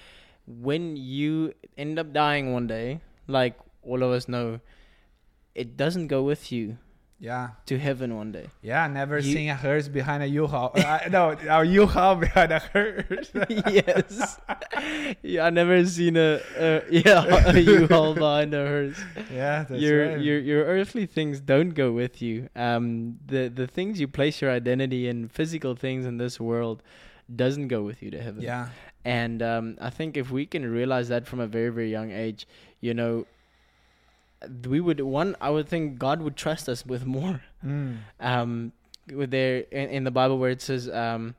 when 0.46 0.96
you 0.96 1.52
end 1.78 1.98
up 1.98 2.12
dying 2.12 2.52
one 2.52 2.66
day, 2.66 3.00
like 3.26 3.54
all 3.82 4.02
of 4.02 4.10
us 4.12 4.28
know, 4.28 4.60
it 5.54 5.76
doesn't 5.76 6.08
go 6.08 6.22
with 6.22 6.52
you 6.52 6.76
yeah 7.18 7.48
to 7.66 7.78
heaven 7.78 8.14
one 8.16 8.30
day. 8.32 8.46
Yeah, 8.62 8.86
never 8.88 9.18
You- 9.18 9.32
seen 9.32 9.48
a 9.48 9.54
hearse 9.54 9.88
behind 9.88 10.22
a 10.22 10.26
U-Haul. 10.28 10.72
uh, 10.76 10.98
no, 11.10 11.36
a 11.48 11.64
U-Haul 11.64 12.16
behind 12.16 12.52
a 12.52 12.58
hearse. 12.58 13.30
yes. 13.48 14.38
yeah, 15.22 15.46
I 15.46 15.50
never 15.50 15.84
seen 15.86 16.16
a, 16.16 16.40
a 16.58 16.82
yeah 16.90 17.24
a 17.54 17.58
U-Haul 17.58 18.14
behind 18.14 18.52
a 18.54 18.66
hearse. 18.66 18.98
yeah, 19.32 19.64
that's 19.64 19.80
your 19.80 20.08
right. 20.08 20.20
your 20.20 20.38
your 20.38 20.64
earthly 20.64 21.06
things 21.06 21.40
don't 21.40 21.70
go 21.70 21.90
with 21.92 22.20
you. 22.20 22.48
Um, 22.54 23.18
the 23.26 23.48
the 23.48 23.66
things 23.66 23.98
you 24.00 24.08
place 24.08 24.40
your 24.42 24.50
identity 24.50 25.08
in, 25.08 25.28
physical 25.28 25.74
things 25.74 26.04
in 26.06 26.18
this 26.18 26.38
world, 26.38 26.82
doesn't 27.34 27.68
go 27.68 27.82
with 27.82 28.02
you 28.02 28.10
to 28.10 28.20
heaven. 28.22 28.42
yeah, 28.42 28.68
And 29.04 29.42
um, 29.42 29.76
I 29.80 29.90
think 29.90 30.16
if 30.16 30.30
we 30.30 30.46
can 30.46 30.70
realize 30.70 31.08
that 31.08 31.26
from 31.26 31.40
a 31.40 31.46
very 31.46 31.70
very 31.70 31.90
young 31.90 32.10
age, 32.12 32.46
you 32.80 32.92
know, 32.94 33.26
we 34.68 34.80
would 34.80 35.00
one 35.00 35.36
I 35.40 35.50
would 35.50 35.68
think 35.68 35.98
God 35.98 36.20
would 36.22 36.36
trust 36.36 36.68
us 36.68 36.84
with 36.86 37.04
more. 37.06 37.40
mm. 37.64 37.96
Um, 38.20 38.72
with 39.12 39.30
there 39.30 39.58
in, 39.70 39.88
in 39.90 40.04
the 40.04 40.10
Bible 40.10 40.38
where 40.38 40.50
it 40.50 40.62
says 40.62 40.88
um. 40.88 41.34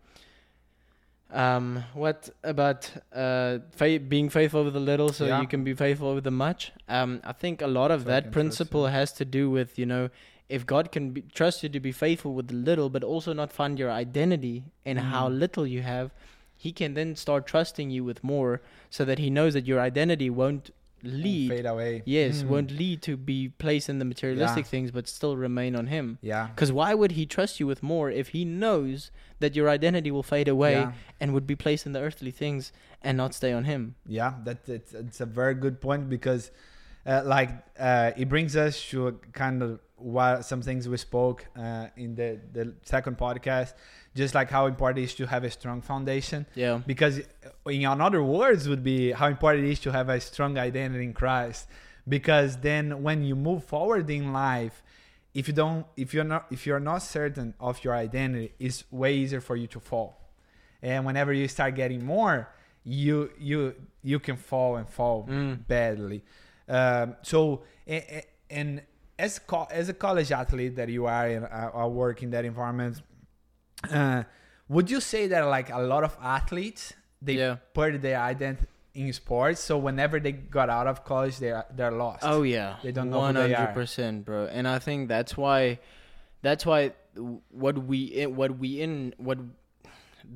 Um, 1.29 1.83
what 1.93 2.29
about 2.43 2.89
uh 3.13 3.59
fa- 3.71 3.99
being 3.99 4.29
faithful 4.29 4.63
with 4.63 4.73
the 4.73 4.79
little, 4.79 5.09
so 5.11 5.25
Yeah. 5.25 5.41
you 5.41 5.47
can 5.47 5.63
be 5.65 5.73
faithful 5.73 6.15
with 6.15 6.23
the 6.23 6.31
much? 6.31 6.71
Um, 6.87 7.19
I 7.25 7.33
think 7.33 7.61
a 7.61 7.67
lot 7.67 7.91
of 7.91 8.05
that 8.05 8.31
principle 8.31 8.87
has 8.87 9.11
to 9.13 9.25
do 9.25 9.49
with 9.49 9.77
you 9.77 9.85
know, 9.85 10.09
if 10.47 10.65
God 10.65 10.89
can 10.93 11.09
be, 11.11 11.21
trust 11.33 11.63
you 11.63 11.69
to 11.69 11.81
be 11.81 11.91
faithful 11.91 12.33
with 12.33 12.47
the 12.47 12.55
little, 12.55 12.89
but 12.89 13.03
also 13.03 13.33
not 13.33 13.51
find 13.51 13.77
your 13.77 13.91
identity 13.91 14.63
in 14.85 14.95
how 14.97 15.27
Mm. 15.27 15.39
little 15.39 15.67
you 15.67 15.81
have, 15.81 16.11
He 16.55 16.71
can 16.71 16.93
then 16.93 17.17
start 17.17 17.45
trusting 17.45 17.89
you 17.91 18.05
with 18.05 18.23
more, 18.23 18.61
so 18.89 19.03
that 19.03 19.19
He 19.19 19.29
knows 19.29 19.53
that 19.53 19.65
your 19.67 19.81
identity 19.81 20.29
won't 20.29 20.71
lead. 21.03 21.49
fade 21.49 21.65
away. 21.65 22.01
Yes, 22.05 22.43
Mm. 22.43 22.47
won't 22.47 22.71
lead 22.71 23.01
to 23.03 23.15
be 23.17 23.49
placed 23.49 23.87
in 23.89 23.99
the 23.99 24.05
materialistic 24.05 24.65
Yeah. 24.65 24.69
things, 24.69 24.91
but 24.91 25.07
still 25.07 25.37
remain 25.37 25.75
on 25.75 25.87
Him. 25.87 26.17
Yeah, 26.21 26.47
Because 26.47 26.71
why 26.71 26.93
would 26.93 27.11
he 27.13 27.25
trust 27.25 27.59
you 27.59 27.67
with 27.67 27.81
more 27.83 28.09
if 28.11 28.29
he 28.29 28.43
knows 28.45 29.11
that 29.39 29.55
your 29.55 29.69
identity 29.69 30.09
will 30.11 30.23
fade 30.23 30.47
away 30.47 30.73
yeah, 30.73 30.93
and 31.19 31.33
would 31.33 31.45
be 31.47 31.55
placed 31.55 31.85
in 31.85 31.91
the 31.93 31.99
earthly 32.01 32.31
things 32.31 32.71
and 33.03 33.15
not 33.17 33.33
stay 33.33 33.53
on 33.53 33.63
him? 33.65 33.95
yeah. 34.07 34.33
That 34.43 34.67
it's, 34.67 34.93
it's 34.93 35.21
a 35.21 35.25
very 35.25 35.53
good 35.53 35.79
point 35.79 36.09
because, 36.09 36.51
uh, 37.05 37.21
like, 37.25 37.51
uh, 37.79 38.11
it 38.17 38.27
brings 38.27 38.55
us 38.55 38.81
to 38.89 39.07
a 39.07 39.11
kind 39.33 39.61
of 39.61 39.79
what 39.97 40.45
some 40.45 40.61
things 40.61 40.87
we 40.87 40.97
spoke 40.97 41.45
uh, 41.57 41.87
in 41.97 42.15
the 42.15 42.39
the 42.53 42.73
second 42.83 43.17
podcast, 43.17 43.73
just 44.15 44.33
like 44.35 44.49
how 44.49 44.65
important 44.67 44.99
it 44.99 45.03
is 45.03 45.15
to 45.15 45.25
have 45.27 45.43
a 45.43 45.51
strong 45.51 45.81
foundation. 45.81 46.45
Yeah. 46.55 46.81
because 46.85 47.21
in 47.65 47.85
other 47.85 48.23
words 48.23 48.67
would 48.69 48.83
be 48.83 49.11
how 49.11 49.27
important 49.27 49.65
it 49.65 49.71
is 49.71 49.79
to 49.81 49.91
have 49.91 50.09
a 50.09 50.19
strong 50.19 50.57
identity 50.57 51.03
in 51.03 51.13
christ 51.13 51.67
because 52.07 52.57
then 52.57 53.03
when 53.03 53.23
you 53.23 53.35
move 53.35 53.63
forward 53.63 54.09
in 54.09 54.31
life 54.31 54.81
if 55.33 55.47
you 55.47 55.53
don't 55.53 55.85
if 55.97 56.13
you're 56.13 56.23
not 56.33 56.45
if 56.51 56.65
you're 56.65 56.79
not 56.91 56.99
certain 57.01 57.53
of 57.59 57.83
your 57.83 57.93
identity 57.95 58.53
it's 58.59 58.83
way 58.91 59.13
easier 59.15 59.41
for 59.41 59.55
you 59.57 59.67
to 59.67 59.79
fall 59.79 60.11
and 60.81 61.05
whenever 61.05 61.33
you 61.33 61.47
start 61.47 61.75
getting 61.75 62.05
more 62.05 62.47
you 62.85 63.29
you 63.37 63.75
you 64.03 64.19
can 64.19 64.37
fall 64.37 64.77
and 64.77 64.87
fall 64.87 65.25
Mm. 65.27 65.67
badly 65.67 66.23
um, 66.69 67.15
so 67.23 67.63
a- 67.87 68.17
a- 68.17 68.25
and 68.49 68.81
as 69.19 69.39
co- 69.39 69.67
as 69.71 69.89
a 69.89 69.93
college 69.93 70.31
athlete 70.31 70.75
that 70.75 70.89
you 70.89 71.05
are 71.05 71.27
and 71.27 71.45
uh, 71.45 71.71
are 71.73 71.89
work 71.89 72.21
in 72.23 72.29
that 72.31 72.45
environment 72.45 73.01
uh, 73.91 74.23
would 74.69 74.89
you 74.89 74.99
say 74.99 75.27
that 75.27 75.41
like 75.41 75.69
a 75.69 75.79
lot 75.81 76.03
of 76.03 76.17
athletes 76.21 76.93
they 77.21 77.33
Yeah. 77.33 77.57
put 77.73 78.01
their 78.01 78.19
identity 78.19 78.67
in 78.93 79.13
sports 79.13 79.59
so 79.59 79.77
whenever 79.77 80.19
they 80.19 80.31
got 80.31 80.69
out 80.69 80.87
of 80.87 81.03
college 81.05 81.37
they're 81.37 81.65
they're 81.75 81.91
lost 81.91 82.23
Oh 82.23 82.43
yeah. 82.43 82.77
They 82.83 82.91
don't 82.91 83.09
know 83.11 83.25
who 83.27 83.33
they 83.33 83.53
are. 83.53 83.57
hundred 83.57 83.73
percent, 83.73 84.25
bro. 84.25 84.45
And 84.47 84.67
I 84.67 84.79
think 84.79 85.07
that's 85.07 85.37
why, 85.37 85.79
that's 86.41 86.65
why 86.65 86.93
what 87.49 87.77
we 87.85 87.99
in, 88.05 88.35
what 88.35 88.57
we 88.57 88.81
in 88.81 89.13
what 89.17 89.37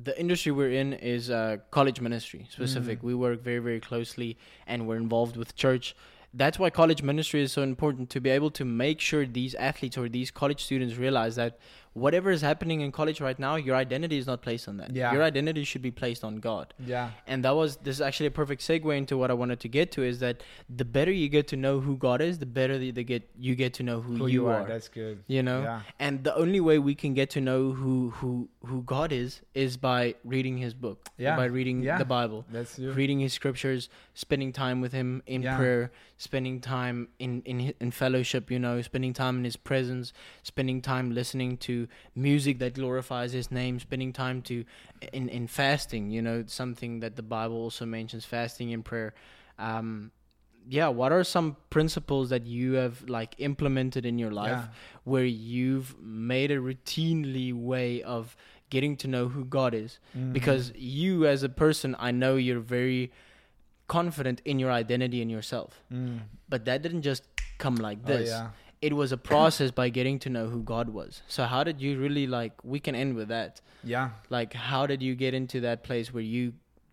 the 0.04 0.18
industry 0.18 0.52
we're 0.52 0.70
in 0.70 0.92
is 0.94 1.28
uh, 1.30 1.56
college 1.70 2.00
ministry 2.00 2.46
specific. 2.50 3.00
Mm. 3.00 3.04
We 3.04 3.14
work 3.14 3.42
very 3.42 3.58
very 3.58 3.80
closely 3.80 4.38
and 4.66 4.86
we're 4.86 4.96
involved 4.96 5.36
with 5.36 5.54
church. 5.56 5.94
That's 6.34 6.58
why 6.58 6.70
college 6.70 7.02
ministry 7.02 7.42
is 7.42 7.52
so 7.52 7.62
important 7.62 8.08
to 8.10 8.20
be 8.20 8.30
able 8.30 8.50
to 8.52 8.64
make 8.64 9.00
sure 9.00 9.26
these 9.26 9.54
athletes 9.56 9.98
or 9.98 10.08
these 10.08 10.30
college 10.30 10.64
students 10.64 10.96
realize 10.96 11.36
that 11.36 11.58
whatever 11.94 12.30
is 12.30 12.40
happening 12.40 12.80
in 12.80 12.90
college 12.90 13.20
right 13.20 13.38
now, 13.38 13.56
your 13.56 13.76
identity 13.76 14.16
is 14.16 14.26
not 14.26 14.40
placed 14.42 14.66
on 14.68 14.78
that. 14.78 14.94
Yeah. 14.96 15.12
Your 15.12 15.22
identity 15.22 15.64
should 15.64 15.82
be 15.82 15.90
placed 15.90 16.24
on 16.24 16.36
God 16.36 16.72
yeah 16.86 17.10
and 17.26 17.44
that 17.44 17.54
was 17.54 17.76
this 17.78 17.96
is 17.96 18.00
actually 18.00 18.26
a 18.26 18.30
perfect 18.30 18.62
segue 18.62 18.96
into 18.96 19.16
what 19.16 19.30
I 19.30 19.34
wanted 19.34 19.60
to 19.60 19.68
get 19.68 19.92
to 19.92 20.02
is 20.02 20.20
that 20.20 20.42
the 20.68 20.84
better 20.84 21.10
you 21.12 21.28
get 21.28 21.48
to 21.48 21.56
know 21.56 21.80
who 21.80 21.96
God 21.96 22.20
is, 22.20 22.38
the 22.38 22.46
better 22.46 22.78
the, 22.78 22.90
the 22.90 23.04
get 23.04 23.28
you 23.38 23.54
get 23.54 23.74
to 23.74 23.82
know 23.82 24.00
who, 24.00 24.16
who 24.16 24.26
you, 24.26 24.46
are. 24.48 24.64
that's 24.64 24.88
good 24.88 25.22
You 25.26 25.42
know, 25.42 25.62
yeah 25.62 25.80
and 25.98 26.24
the 26.24 26.34
only 26.36 26.60
way 26.60 26.78
we 26.78 26.94
can 26.94 27.12
get 27.14 27.30
to 27.30 27.40
know 27.40 27.72
who 27.72 28.10
who 28.10 28.48
who 28.64 28.82
God 28.82 29.12
is 29.12 29.40
is 29.54 29.76
by 29.76 30.14
reading 30.24 30.56
His 30.58 30.72
book, 30.74 31.08
Yeah. 31.18 31.36
by 31.36 31.46
reading 31.46 31.82
Yeah. 31.82 31.98
the 31.98 32.04
Bible, 32.04 32.44
that's 32.50 32.78
you 32.78 32.92
reading 32.92 33.20
His 33.20 33.32
scriptures, 33.32 33.88
spending 34.14 34.52
time 34.52 34.80
with 34.80 34.92
Him 34.92 35.22
in 35.26 35.42
Yeah. 35.42 35.56
prayer, 35.56 35.92
spending 36.16 36.60
time 36.60 37.08
in 37.18 37.42
in 37.44 37.74
in 37.80 37.90
fellowship. 37.90 38.50
You 38.50 38.58
know, 38.58 38.80
spending 38.82 39.12
time 39.12 39.38
in 39.38 39.44
His 39.44 39.56
presence, 39.56 40.12
spending 40.42 40.80
time 40.80 41.12
listening 41.12 41.56
to 41.68 41.81
music 42.14 42.58
that 42.58 42.74
glorifies 42.74 43.32
His 43.32 43.50
name, 43.50 43.78
spending 43.80 44.12
time 44.12 44.42
to 44.42 44.64
in 45.12 45.28
in 45.28 45.46
fasting. 45.46 46.10
You 46.10 46.22
know, 46.22 46.44
something 46.46 47.00
that 47.00 47.16
the 47.16 47.22
Bible 47.22 47.56
also 47.56 47.84
mentions: 47.86 48.24
fasting 48.24 48.72
and 48.72 48.84
prayer. 48.84 49.14
Um, 49.58 50.10
yeah, 50.68 50.88
what 50.88 51.10
are 51.12 51.24
some 51.24 51.56
principles 51.70 52.30
that 52.30 52.46
you 52.46 52.74
have 52.74 53.08
like 53.08 53.34
implemented 53.38 54.06
in 54.06 54.18
your 54.18 54.30
life 54.30 54.50
yeah 54.50 54.66
where 55.04 55.24
you've 55.24 55.98
made 56.00 56.50
a 56.52 56.56
routinely 56.58 57.52
way 57.52 58.00
of 58.02 58.36
getting 58.70 58.96
to 58.96 59.08
know 59.08 59.28
who 59.28 59.44
God 59.44 59.74
is? 59.74 59.98
Mhm. 60.16 60.32
because 60.32 60.72
you 60.76 61.26
as 61.26 61.42
a 61.42 61.48
person 61.48 61.96
i 61.98 62.10
know 62.12 62.36
you're 62.36 62.60
very 62.78 63.10
confident 63.88 64.40
in 64.44 64.58
your 64.58 64.70
identity 64.70 65.20
and 65.20 65.30
yourself 65.30 65.82
Mm. 65.92 66.20
but 66.48 66.64
that 66.64 66.82
didn't 66.82 67.02
just 67.02 67.24
come 67.58 67.74
like 67.76 67.98
Oh, 68.04 68.08
this 68.12 68.28
yeah 68.30 68.50
it 68.82 68.94
was 68.94 69.12
a 69.12 69.16
process 69.16 69.70
by 69.70 69.88
getting 69.88 70.18
to 70.18 70.28
know 70.28 70.48
who 70.48 70.62
god 70.62 70.88
was 70.90 71.22
so 71.28 71.44
how 71.44 71.64
did 71.64 71.80
you 71.80 71.98
really 71.98 72.26
like 72.26 72.52
we 72.62 72.78
can 72.78 72.94
end 72.94 73.14
with 73.14 73.28
that 73.28 73.60
yeah 73.84 74.10
like 74.28 74.52
how 74.52 74.86
did 74.86 75.02
you 75.02 75.14
get 75.14 75.32
into 75.32 75.60
that 75.60 75.82
place 75.82 76.12
where 76.12 76.22
you 76.22 76.52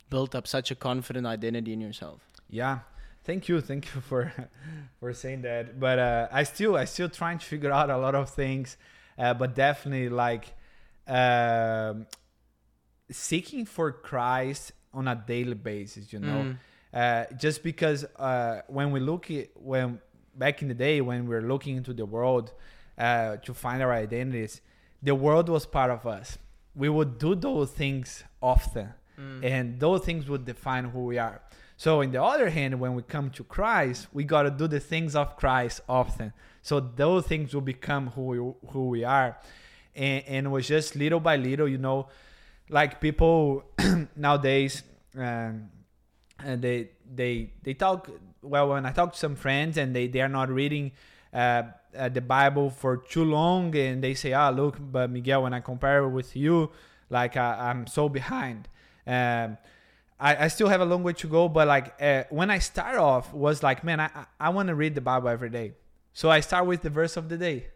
built 0.10 0.36
up 0.36 0.48
such 0.48 0.72
a 0.72 0.76
confident 0.76 1.26
identity 1.26 1.74
in 1.74 1.82
yourself. 1.82 2.28
Yeah. 2.50 2.80
Thank 3.24 3.48
you. 3.48 3.62
Thank 3.62 3.94
you 3.94 4.02
for 4.02 4.34
for 5.00 5.14
saying 5.14 5.44
that. 5.44 5.80
But 5.80 6.00
uh, 6.00 6.28
I 6.32 6.44
still 6.44 6.76
I 6.76 6.86
still 6.86 7.10
trying 7.10 7.40
to 7.40 7.46
figure 7.46 7.72
out 7.72 7.90
a 7.90 7.98
lot 7.98 8.16
of 8.16 8.30
things. 8.30 8.78
Uh, 9.18 9.34
but 9.34 9.56
definitely 9.56 10.10
like 10.10 10.54
um 11.08 12.08
seeking 13.12 13.66
for 13.66 13.92
Christ 13.92 14.72
on 14.94 15.08
a 15.08 15.16
daily 15.16 15.56
basis, 15.56 16.12
you 16.12 16.20
know. 16.20 16.56
Mm. 16.56 16.58
Uh, 16.92 17.26
just 17.38 17.62
because 17.62 18.04
uh, 18.16 18.62
when 18.68 18.92
we 18.92 19.00
look 19.00 19.30
at 19.30 19.50
when 19.56 20.00
back 20.40 20.62
in 20.62 20.68
the 20.70 20.74
day 20.74 21.02
when 21.02 21.28
we 21.28 21.36
were 21.36 21.42
looking 21.54 21.76
into 21.76 21.94
the 21.94 22.06
world 22.06 22.54
uh, 22.98 23.38
to 23.46 23.54
find 23.54 23.82
our 23.84 23.92
identities, 23.94 24.62
the 25.04 25.14
world 25.16 25.48
was 25.50 25.66
part 25.66 25.92
of 25.92 26.06
us. 26.08 26.38
We 26.76 26.90
would 26.90 27.18
do 27.20 27.36
those 27.36 27.72
things 27.72 28.24
often, 28.42 28.90
Mm. 29.20 29.44
and 29.44 29.80
those 29.82 30.02
things 30.06 30.30
would 30.30 30.46
define 30.46 30.86
who 30.86 31.02
we 31.12 31.18
are. 31.18 31.42
So, 31.76 32.02
on 32.02 32.12
the 32.12 32.24
other 32.24 32.50
hand, 32.50 32.80
when 32.80 32.94
we 32.96 33.04
come 33.04 33.30
to 33.32 33.44
Christ, 33.44 34.08
we 34.14 34.24
got 34.24 34.44
to 34.44 34.50
do 34.62 34.66
the 34.68 34.80
things 34.80 35.14
of 35.14 35.36
Christ 35.36 35.82
often. 35.90 36.32
So 36.62 36.80
those 36.80 37.26
things 37.28 37.54
will 37.54 37.68
become 37.76 38.08
who 38.16 38.22
we, 38.32 38.38
who 38.72 38.84
we 38.90 39.04
are, 39.04 39.38
and, 39.96 40.24
and 40.28 40.46
it 40.48 40.50
was 40.50 40.68
just 40.68 40.96
little 40.96 41.20
by 41.20 41.36
little, 41.36 41.68
you 41.68 41.78
know, 41.78 42.08
like 42.70 43.02
people 43.02 43.64
nowadays, 44.16 44.84
um, 45.18 45.70
and 46.48 46.62
they 46.62 46.90
they 47.14 47.52
they 47.64 47.74
talk. 47.74 48.10
Well, 48.42 48.70
when 48.70 48.86
I 48.86 48.92
talk 48.92 49.14
to 49.14 49.20
some 49.20 49.36
friends 49.36 49.78
and 49.78 49.96
they 49.96 50.08
they 50.08 50.22
are 50.22 50.30
not 50.30 50.50
reading 50.50 50.92
uh, 51.34 51.64
uh, 51.98 52.10
the 52.10 52.22
Bible 52.22 52.70
for 52.70 52.98
too 52.98 53.24
long, 53.24 53.76
and 53.76 54.04
they 54.04 54.14
say, 54.14 54.34
"Ah, 54.34 54.50
look, 54.50 54.78
but 54.80 55.10
Miguel, 55.10 55.44
when 55.44 55.54
I 55.54 55.60
compare 55.60 56.04
it 56.04 56.10
with 56.10 56.36
you, 56.36 56.72
like 57.10 57.38
I, 57.38 57.70
I'm 57.70 57.88
so 57.88 58.10
behind." 58.10 58.68
Um, 59.08 59.58
I, 60.20 60.46
I 60.46 60.48
still 60.50 60.68
have 60.68 60.82
a 60.82 60.86
long 60.86 61.02
way 61.04 61.14
to 61.14 61.28
go, 61.28 61.48
but 61.48 61.68
like 61.68 61.96
uh, 62.02 62.24
when 62.30 62.52
I 62.52 62.60
start 62.60 62.98
off 62.98 63.34
was 63.34 63.64
like, 63.64 63.84
man, 63.84 64.00
I 64.00 64.10
I 64.40 64.50
want 64.50 64.68
to 64.68 64.76
read 64.76 64.94
the 64.96 65.02
Bible 65.02 65.30
every 65.30 65.50
day. 65.50 65.74
So 66.14 66.30
I 66.30 66.42
start 66.42 66.66
with 66.66 66.82
the 66.82 66.90
verse 66.90 67.16
of 67.18 67.30
the 67.30 67.38
day. 67.38 67.68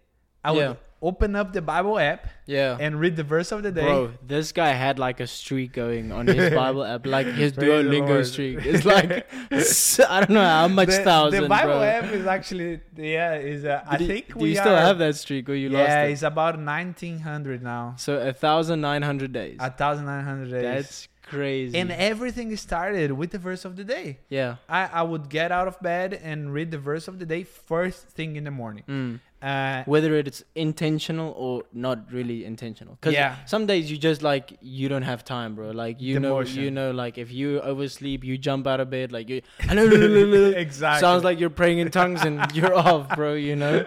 I 0.44 0.52
would. 0.70 0.78
Open 1.04 1.36
up 1.36 1.52
the 1.52 1.62
Bible 1.62 2.00
app 2.00 2.28
Yeah. 2.48 2.78
and 2.80 3.00
read 3.00 3.16
the 3.18 3.24
verse 3.24 3.52
of 3.52 3.62
the 3.62 3.72
day. 3.72 3.84
Bro, 3.84 4.12
this 4.26 4.52
guy 4.54 4.72
had 4.72 4.98
like 4.98 5.20
a 5.20 5.28
streak 5.28 5.74
going 5.74 6.12
on 6.14 6.28
his 6.28 6.54
Bible 6.62 6.84
app, 6.86 7.06
like 7.06 7.28
his 7.28 7.52
Duolingo 7.54 8.24
streak. 8.26 8.60
It's 8.66 8.86
like 8.86 9.28
I 10.10 10.20
don't 10.22 10.30
know 10.40 10.50
how 10.60 10.68
much 10.70 10.90
the, 10.90 11.04
thousand, 11.04 11.44
the 11.44 11.50
Bible 11.50 11.74
bro. 11.74 11.84
app 11.84 12.06
is 12.20 12.26
actually 12.26 12.80
yeah 12.96 13.36
is 13.36 13.66
uh, 13.66 13.84
I 13.86 13.98
you- 14.00 14.08
think 14.08 14.28
do 14.34 14.40
we 14.40 14.50
you 14.52 14.56
still 14.56 14.74
are, 14.74 14.88
have 14.90 14.98
that 15.06 15.16
streak 15.16 15.50
or 15.50 15.56
you 15.56 15.70
lost 15.70 15.84
it? 15.84 15.94
yeah 15.94 16.04
it's 16.14 16.24
about 16.24 16.56
1900 16.58 17.62
now 17.62 17.96
So 17.98 18.18
a 18.20 18.34
thousand 18.34 18.82
nine 18.82 19.02
hundred 19.02 19.34
days. 19.34 19.58
1900 19.60 20.50
days 20.52 20.64
That's 20.64 21.08
crazy. 21.24 21.78
and 21.78 21.92
everything 21.92 22.56
started 22.58 23.12
with 23.12 23.32
the 23.32 23.40
verse 23.40 23.66
of 23.66 23.76
the 23.76 23.84
day 23.84 24.20
yeah. 24.30 24.58
I, 24.70 24.82
I 25.00 25.02
would 25.04 25.30
get 25.30 25.52
out 25.52 25.68
of 25.68 25.80
bed 25.82 26.14
and 26.24 26.54
read 26.54 26.72
the 26.72 26.78
verse 26.78 27.08
of 27.08 27.20
the 27.20 27.26
day 27.26 27.44
first 27.44 28.08
thing 28.10 28.36
in 28.36 28.44
the 28.44 28.52
morning 28.52 28.84
Mm. 28.88 29.20
Uh, 29.44 29.84
Whether 29.86 30.16
it's 30.16 30.42
intentional 30.56 31.34
or 31.38 31.64
not 31.74 32.10
really 32.14 32.46
intentional. 32.46 32.96
Because 32.96 33.14
Yeah. 33.14 33.36
some 33.46 33.66
days 33.66 33.92
you 33.92 33.98
just 33.98 34.22
like 34.24 34.58
you 34.62 34.88
don't 34.88 35.02
have 35.04 35.26
time, 35.26 35.54
bro. 35.56 35.72
Like 35.72 36.00
you 36.00 36.18
know, 36.22 36.40
you 36.40 36.72
know, 36.72 36.92
like 36.92 37.18
if 37.18 37.30
you 37.30 37.60
oversleep, 37.60 38.24
you 38.24 38.38
jump 38.38 38.68
out 38.68 38.80
of 38.80 38.90
bed, 38.90 39.12
like 39.12 39.28
you 39.28 39.42
exactly 39.70 41.02
sounds 41.02 41.26
like 41.26 41.42
you're 41.42 41.50
praying 41.50 41.80
in 41.80 41.92
tongues 41.92 42.22
and 42.24 42.40
you're 42.56 42.74
off, 42.74 43.14
bro. 43.16 43.34
You 43.34 43.58
know. 43.58 43.86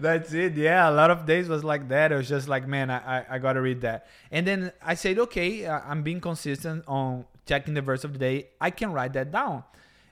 That's 0.00 0.32
it. 0.32 0.56
Yeah, 0.56 0.90
a 0.90 0.92
lot 0.92 1.10
of 1.12 1.26
days 1.26 1.48
was 1.48 1.62
like 1.62 1.88
that. 1.90 2.10
It 2.10 2.16
was 2.16 2.28
just 2.28 2.48
like, 2.48 2.66
man, 2.66 2.90
I, 2.90 3.18
I, 3.20 3.24
I 3.34 3.38
gotta 3.38 3.60
read 3.60 3.82
that. 3.82 4.08
And 4.32 4.44
then 4.46 4.72
I 4.84 4.94
said, 4.94 5.18
okay, 5.20 5.64
uh, 5.64 5.80
I'm 5.86 6.02
being 6.02 6.20
consistent 6.20 6.84
on 6.88 7.24
checking 7.46 7.74
the 7.74 7.82
verse 7.82 8.02
of 8.02 8.12
the 8.12 8.18
day. 8.18 8.48
I 8.60 8.70
can 8.70 8.92
write 8.92 9.12
that 9.12 9.30
down. 9.30 9.62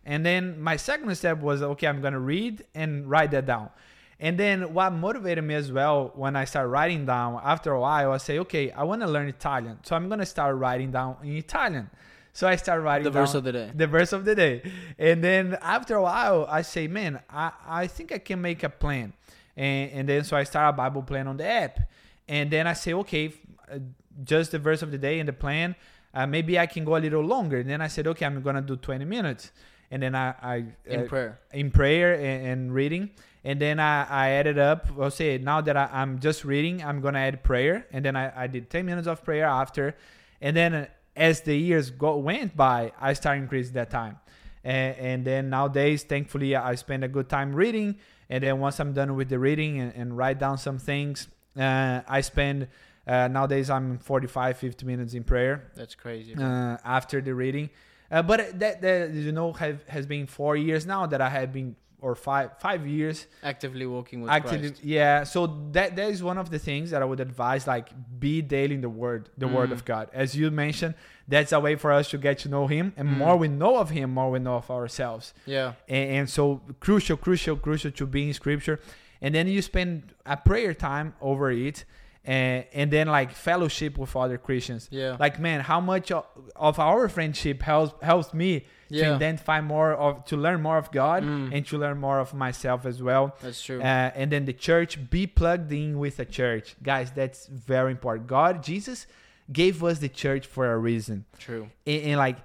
And 0.05 0.25
then 0.25 0.61
my 0.61 0.77
second 0.77 1.13
step 1.17 1.41
was, 1.41 1.61
okay, 1.61 1.89
I'm 1.89 2.01
gonna 2.01 2.21
read 2.21 2.65
and 2.75 3.11
write 3.11 3.33
that 3.33 3.47
down. 3.47 3.71
And 4.19 4.39
then 4.39 4.73
what 4.73 4.93
motivated 4.93 5.45
me 5.45 5.55
as 5.55 5.71
well 5.71 6.11
when 6.15 6.37
I 6.37 6.47
started 6.47 6.69
writing 6.69 7.05
down 7.05 7.39
after 7.45 7.73
a 7.73 7.81
while, 7.81 8.13
I 8.13 8.17
say, 8.17 8.39
okay, 8.41 8.71
I 8.71 8.83
want 8.85 9.03
to 9.03 9.07
learn 9.09 9.29
Italian, 9.29 9.79
so 9.83 9.95
I'm 9.95 10.09
gonna 10.09 10.25
start 10.25 10.57
writing 10.57 10.91
down 10.91 11.17
in 11.23 11.37
Italian. 11.37 11.91
So 12.33 12.47
I 12.47 12.57
started 12.57 12.83
writing 12.83 13.05
The 13.05 13.11
down 13.11 13.23
verse 13.23 13.35
of 13.35 13.45
the 13.45 13.53
day. 13.53 13.71
the 13.75 13.87
verse 13.87 14.13
of 14.13 14.25
the 14.25 14.35
day. 14.35 14.63
And 14.99 15.23
then 15.25 15.57
after 15.63 15.97
a 15.97 16.03
while, 16.03 16.47
I 16.51 16.63
say, 16.63 16.87
man, 16.87 17.21
I, 17.31 17.51
I 17.67 17.87
think 17.87 18.13
I 18.13 18.19
can 18.19 18.41
make 18.43 18.63
a 18.63 18.69
plan. 18.69 19.13
And, 19.57 19.91
and 19.93 20.09
then 20.09 20.23
so 20.25 20.37
I 20.37 20.45
start 20.45 20.75
a 20.75 20.77
Bible 20.77 21.03
plan 21.03 21.29
on 21.29 21.39
the 21.39 21.47
app. 21.47 21.81
And 22.29 22.51
then 22.51 22.67
I 22.67 22.75
say, 22.75 22.93
okay, 22.93 23.33
uh, 23.73 23.79
just 24.23 24.51
the 24.53 24.59
verse 24.59 24.83
of 24.83 24.91
the 24.91 24.99
day 24.99 25.19
and 25.19 25.27
the 25.27 25.33
plan. 25.33 25.77
Uh, 26.13 26.27
maybe 26.27 26.59
I 26.59 26.67
can 26.67 26.85
go 26.85 26.97
a 26.97 26.99
little 27.01 27.23
longer. 27.23 27.59
And 27.61 27.71
then 27.71 27.81
I 27.81 27.89
said, 27.89 28.07
okay, 28.07 28.27
I'm 28.27 28.43
going 28.43 28.57
to 28.57 28.61
do 28.63 28.77
20 28.77 29.05
minutes. 29.07 29.51
And 29.91 30.03
then 30.03 30.15
I, 30.15 30.35
I 30.43 30.65
In 30.85 31.01
uh, 31.01 31.05
prayer. 31.05 31.41
in 31.55 31.71
prayer 31.71 32.15
and, 32.17 32.47
and 32.47 32.75
reading. 32.75 33.11
And 33.47 33.61
then 33.61 33.79
I, 33.79 34.03
I 34.11 34.31
added 34.31 34.59
up, 34.59 34.89
I'll 35.01 35.09
say 35.09 35.39
now 35.39 35.61
that 35.61 35.77
I, 35.77 35.89
I'm 35.93 36.19
just 36.19 36.45
reading, 36.45 36.83
I'm 36.83 37.01
going 37.01 37.15
to 37.15 37.21
add 37.21 37.45
prayer. 37.45 37.87
And 37.93 38.05
then 38.05 38.17
I, 38.17 38.43
I 38.43 38.47
did 38.49 38.69
10 38.69 38.85
minutes 38.85 39.07
of 39.07 39.23
prayer 39.23 39.45
after. 39.45 39.95
And 40.41 40.57
then 40.57 40.89
as 41.15 41.43
the 41.43 41.57
years 41.57 41.91
go, 41.91 42.17
went 42.17 42.57
by, 42.57 42.91
I 43.01 43.13
started 43.13 43.43
increasing 43.43 43.75
that 43.75 43.89
time. 43.89 44.19
And, 44.65 44.97
and 44.99 45.25
then 45.25 45.49
nowadays, 45.49 46.03
thankfully, 46.03 46.57
I 46.57 46.75
spend 46.75 47.05
a 47.05 47.09
good 47.09 47.29
time 47.29 47.55
reading. 47.55 47.99
And 48.29 48.43
then 48.43 48.59
once 48.59 48.81
I'm 48.81 48.93
done 48.93 49.15
with 49.15 49.29
the 49.29 49.39
reading 49.39 49.79
and, 49.79 49.93
and 49.95 50.17
write 50.17 50.41
down 50.41 50.59
some 50.59 50.81
things, 50.81 51.29
uh, 51.57 52.01
I 52.09 52.23
spend, 52.23 52.67
uh, 53.07 53.29
nowadays 53.29 53.71
I'm 53.71 53.99
45, 54.01 54.59
50 54.59 54.87
minutes 54.87 55.15
in 55.15 55.23
prayer 55.23 55.71
That's 55.77 55.95
crazy. 55.95 56.35
uh, 56.35 56.79
after 56.85 57.21
the 57.21 57.33
reading. 57.33 57.71
Uh, 58.11 58.23
but 58.23 58.59
that, 58.59 58.83
that 58.83 59.13
you 59.13 59.31
know 59.31 59.53
have, 59.53 59.85
has 59.87 60.05
been 60.05 60.27
four 60.27 60.57
years 60.57 60.85
now 60.85 61.07
that 61.07 61.21
I 61.21 61.29
have 61.29 61.53
been 61.53 61.77
or 62.01 62.15
five 62.15 62.51
five 62.59 62.87
years 62.87 63.27
Actively 63.43 63.87
working 63.87 64.21
with 64.21 64.31
actively 64.31 64.69
Christ. 64.71 64.85
yeah 64.85 65.25
so 65.25 65.47
that 65.73 65.97
that 65.97 66.11
is 66.11 66.23
one 66.23 66.39
of 66.39 66.51
the 66.51 66.59
things 66.59 66.91
that 66.91 67.01
I 67.03 67.05
would 67.05 67.21
advise 67.21 67.67
like 67.67 67.89
be 68.19 68.43
daily 68.43 68.75
in 68.75 68.81
the 68.83 68.89
word 68.89 69.31
the 69.39 69.49
word 69.49 69.71
Mm. 69.71 69.73
of 69.73 69.85
God 69.85 70.09
as 70.13 70.35
you 70.37 70.51
mentioned 70.51 70.95
that's 71.29 71.53
a 71.53 71.59
way 71.61 71.75
for 71.77 71.91
us 71.93 72.11
to 72.11 72.19
get 72.19 72.39
to 72.41 72.49
know 72.49 72.67
him 72.67 72.93
and 72.97 73.09
Mm. 73.09 73.17
more 73.19 73.37
we 73.37 73.49
know 73.49 73.79
of 73.79 73.91
him 73.91 74.11
more 74.13 74.31
we 74.31 74.39
know 74.39 74.57
of 74.57 74.71
ourselves 74.71 75.33
Yeah. 75.47 75.73
and, 75.89 76.11
and 76.17 76.31
so 76.31 76.61
crucial 76.81 77.17
crucial 77.17 77.57
crucial 77.57 77.91
to 77.93 78.07
be 78.07 78.29
in 78.29 78.35
scripture 78.35 78.79
and 79.23 79.35
then 79.35 79.47
you 79.49 79.63
spend 79.63 80.13
a 80.27 80.37
prayer 80.37 80.75
time 80.75 81.15
over 81.21 81.51
it 81.51 81.85
and, 82.27 82.65
and 82.73 82.91
then 82.91 83.07
like 83.09 83.31
fellowship 83.33 83.97
with 83.99 84.15
other 84.17 84.39
Christians 84.39 84.89
Yeah. 84.91 85.17
like 85.19 85.39
man 85.39 85.61
how 85.61 85.81
much 85.81 86.11
o- 86.11 86.27
of 86.57 86.79
our 86.79 87.09
friendship 87.09 87.63
helps 87.63 87.95
helps 88.05 88.35
me 88.35 88.61
to 88.61 88.67
Yeah. 88.89 89.15
identify 89.15 89.61
more 89.61 89.93
of 89.95 90.25
to 90.27 90.37
learn 90.37 90.61
more 90.63 90.79
of 90.79 90.91
god 90.93 91.23
Mm. 91.25 91.53
and 91.55 91.67
to 91.67 91.79
learn 91.79 91.99
more 91.99 92.19
of 92.21 92.35
myself 92.35 92.85
as 92.87 93.03
well 93.03 93.25
That's 93.43 93.63
true. 93.63 93.81
uh, 93.81 94.11
and 94.21 94.31
then 94.33 94.45
the 94.45 94.53
church 94.53 94.91
be 95.11 95.27
plugged 95.27 95.71
in 95.73 95.99
with 95.99 96.19
a 96.21 96.25
church 96.25 96.77
guys 96.83 97.11
that's 97.13 97.47
very 97.47 97.91
important 97.93 98.27
god 98.29 98.63
jesus 98.63 99.07
gave 99.53 99.83
us 99.85 99.99
the 100.01 100.09
church 100.09 100.45
for 100.47 100.65
a 100.73 100.79
reason 100.79 101.25
true. 101.39 101.69
and, 101.87 102.03
and 102.03 102.17
like 102.17 102.39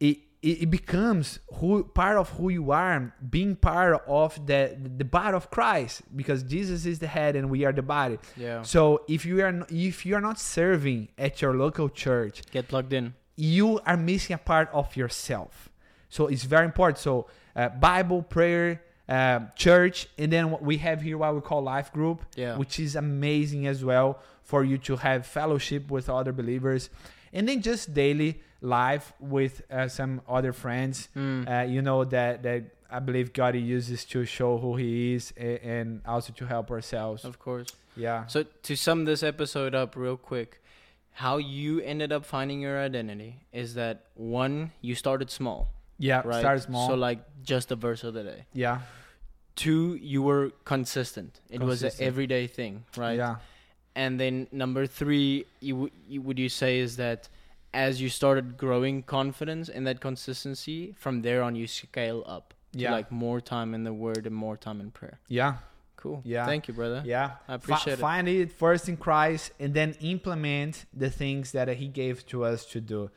it, 0.00 0.18
it 0.42 0.62
it 0.62 0.70
becomes 0.70 1.40
who 1.54 1.82
part 1.84 2.16
of 2.16 2.28
who 2.30 2.48
you 2.48 2.70
are 2.70 3.12
being 3.30 3.56
part 3.56 4.00
of 4.06 4.46
the 4.46 4.76
the 5.00 5.04
body 5.04 5.34
of 5.36 5.50
christ 5.50 6.02
because 6.14 6.42
jesus 6.44 6.86
is 6.86 6.98
the 7.00 7.06
head 7.08 7.34
and 7.36 7.50
we 7.50 7.64
are 7.64 7.72
the 7.72 7.82
body 7.82 8.18
Yeah. 8.36 8.62
so 8.62 9.02
if 9.08 9.26
you 9.26 9.42
are 9.44 9.66
if 9.70 10.06
you 10.06 10.14
are 10.14 10.20
not 10.20 10.38
serving 10.38 11.08
at 11.18 11.42
your 11.42 11.54
local 11.54 11.88
church 11.88 12.42
Get 12.52 12.68
plugged 12.68 12.92
in. 12.92 13.14
you 13.36 13.80
are 13.84 13.96
missing 13.96 14.34
a 14.34 14.38
part 14.38 14.68
of 14.72 14.96
yourself. 14.96 15.68
So 16.10 16.26
it's 16.32 16.44
very 16.44 16.64
important. 16.64 16.98
So 16.98 17.26
uh, 17.54 17.68
Bible, 17.68 18.22
prayer, 18.22 18.82
uh, 19.08 19.40
church, 19.56 20.08
and 20.18 20.32
then 20.32 20.50
what 20.50 20.62
we 20.62 20.78
have 20.78 21.02
here 21.02 21.18
what 21.18 21.34
we 21.34 21.40
call 21.40 21.62
life 21.62 21.92
group, 21.92 22.18
Yeah. 22.34 22.56
which 22.56 22.80
is 22.80 22.96
amazing 22.96 23.66
as 23.66 23.84
well 23.84 24.18
for 24.42 24.64
you 24.64 24.78
to 24.88 24.96
have 24.96 25.26
fellowship 25.26 25.90
with 25.90 26.08
other 26.08 26.32
believers, 26.32 26.88
and 27.32 27.48
then 27.48 27.62
just 27.62 27.92
daily 27.94 28.40
life 28.60 29.12
with 29.20 29.62
uh, 29.70 29.88
some 29.88 30.20
other 30.28 30.52
friends. 30.52 31.08
Mm. 31.16 31.48
Uh, 31.48 31.64
you 31.66 31.82
know 31.82 32.04
that 32.04 32.42
that 32.42 32.62
I 32.90 32.98
believe 33.00 33.32
God 33.32 33.54
uses 33.54 34.04
to 34.06 34.24
show 34.24 34.58
who 34.58 34.76
He 34.76 35.14
is 35.14 35.32
a- 35.36 35.58
and 35.64 36.00
also 36.06 36.32
to 36.32 36.46
help 36.46 36.70
ourselves. 36.70 37.24
of 37.24 37.38
course. 37.38 37.68
Yeah. 37.96 38.26
So 38.26 38.44
to 38.62 38.76
sum 38.76 39.04
this 39.04 39.22
episode 39.22 39.74
up 39.74 39.94
real 39.96 40.16
quick, 40.16 40.62
how 41.12 41.36
you 41.38 41.80
ended 41.80 42.12
up 42.12 42.24
finding 42.24 42.60
your 42.60 42.78
identity 42.80 43.40
is 43.52 43.74
that 43.74 44.04
one, 44.14 44.70
you 44.80 44.94
started 44.94 45.30
small, 45.30 45.68
Yeah. 45.98 46.22
right? 46.24 46.40
Start 46.40 46.62
small. 46.62 46.88
So 46.88 46.94
like 46.94 47.18
just 47.42 47.70
a 47.72 47.76
verse 47.76 48.04
of 48.04 48.14
the 48.14 48.22
day. 48.22 48.46
yeah. 48.54 48.80
Two, 49.56 49.96
you 50.00 50.22
were 50.22 50.52
consistent. 50.64 51.40
It 51.50 51.60
was 51.60 51.82
an 51.82 51.90
everyday 51.98 52.46
thing, 52.46 52.84
right? 52.96 53.16
Yeah. 53.18 53.36
And 53.94 54.18
then 54.20 54.46
number 54.52 54.86
three, 54.86 55.46
you, 55.60 55.74
w- 55.74 55.92
you 56.08 56.22
would 56.22 56.38
you 56.38 56.48
say 56.48 56.78
is 56.78 56.96
that 56.96 57.28
as 57.74 58.00
you 58.00 58.08
started 58.08 58.56
growing 58.56 59.02
confidence 59.02 59.68
in 59.68 59.84
that 59.84 60.00
consistency, 60.00 60.94
from 60.98 61.22
there 61.22 61.42
on 61.42 61.54
you 61.56 61.66
scale 61.66 62.22
up 62.26 62.54
to 62.72 62.78
Yeah. 62.80 62.92
like 62.92 63.10
more 63.10 63.40
time 63.40 63.74
in 63.74 63.84
the 63.84 63.92
word 63.92 64.26
and 64.26 64.34
more 64.34 64.56
time 64.56 64.80
in 64.80 64.90
prayer. 64.90 65.18
Yeah. 65.28 65.54
Cool. 65.96 66.22
Yeah. 66.24 66.46
Thank 66.46 66.68
you, 66.68 66.74
brother. 66.74 67.02
Yeah. 67.04 67.32
I 67.48 67.54
appreciate 67.54 67.94
it. 67.94 67.98
Find 67.98 68.28
it 68.28 68.52
first 68.52 68.88
in 68.88 68.96
Christ 68.96 69.50
and 69.58 69.74
then 69.74 69.96
implement 70.00 70.84
the 70.94 71.10
things 71.10 71.50
that 71.52 71.68
He 71.68 71.88
gave 71.88 72.24
to 72.26 72.44
us 72.44 72.64
to 72.66 72.80
do. 72.80 73.10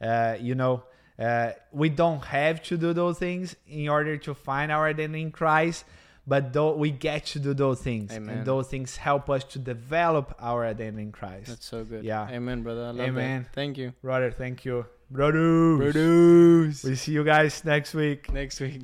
Uh, 0.00 0.36
you 0.40 0.54
know, 0.54 0.84
Uh, 1.18 1.50
we 1.72 1.88
don't 1.88 2.22
have 2.26 2.62
to 2.62 2.76
do 2.78 2.92
those 2.92 3.18
things 3.18 3.56
in 3.66 3.88
order 3.88 4.16
to 4.16 4.32
find 4.34 4.70
our 4.70 4.86
identity 4.86 5.20
in 5.20 5.32
Christ, 5.32 5.84
but 6.28 6.52
though 6.52 6.74
we 6.74 6.90
get 6.90 7.24
to 7.26 7.38
do 7.38 7.54
those 7.54 7.80
things, 7.80 8.12
Amen. 8.12 8.38
and 8.38 8.46
those 8.46 8.68
things 8.68 8.96
help 8.98 9.30
us 9.30 9.44
to 9.44 9.58
develop 9.58 10.34
our 10.38 10.66
identity 10.66 11.02
in 11.04 11.10
Christ. 11.10 11.46
That's 11.46 11.66
so 11.66 11.84
good. 11.84 12.04
Yeah. 12.04 12.28
Amen, 12.30 12.62
brother. 12.62 12.84
I 12.84 12.90
love 12.90 13.08
Amen. 13.08 13.42
that. 13.44 13.54
Thank 13.54 13.78
you. 13.78 13.94
Brother, 14.02 14.30
thank 14.30 14.66
you, 14.66 14.84
brothers. 15.10 15.78
Brothers. 15.78 16.84
We 16.84 16.96
see 16.96 17.12
you 17.12 17.24
guys 17.24 17.64
next 17.64 17.94
week. 17.94 18.30
Next 18.30 18.60
week. 18.60 18.82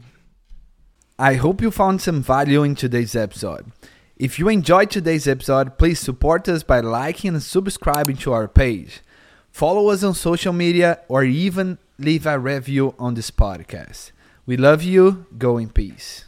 I 1.19 1.35
hope 1.35 1.61
you 1.61 1.71
found 1.71 2.01
some 2.01 2.23
value 2.23 2.63
in 2.63 2.75
today's 2.75 3.15
episode. 3.15 3.71
If 4.17 4.39
you 4.39 4.49
enjoyed 4.49 4.91
today's 4.91 5.29
episode, 5.29 5.77
please 5.77 6.01
support 6.01 6.49
us 6.49 6.63
by 6.63 6.81
liking 6.81 7.35
and 7.35 7.43
subscribing 7.43 8.17
to 8.19 8.33
our 8.33 8.49
page. 8.49 9.01
Follow 9.51 9.91
us 9.91 10.03
on 10.03 10.15
social 10.15 10.53
media 10.53 11.01
or 11.09 11.25
even 11.25 11.79
leave 11.99 12.27
a 12.27 12.39
review 12.39 12.95
on 12.99 13.15
this 13.15 13.31
podcast. 13.31 14.13
We 14.47 14.57
love 14.57 14.83
you. 14.83 15.27
Go 15.37 15.59
in 15.59 15.69
peace. 15.69 16.25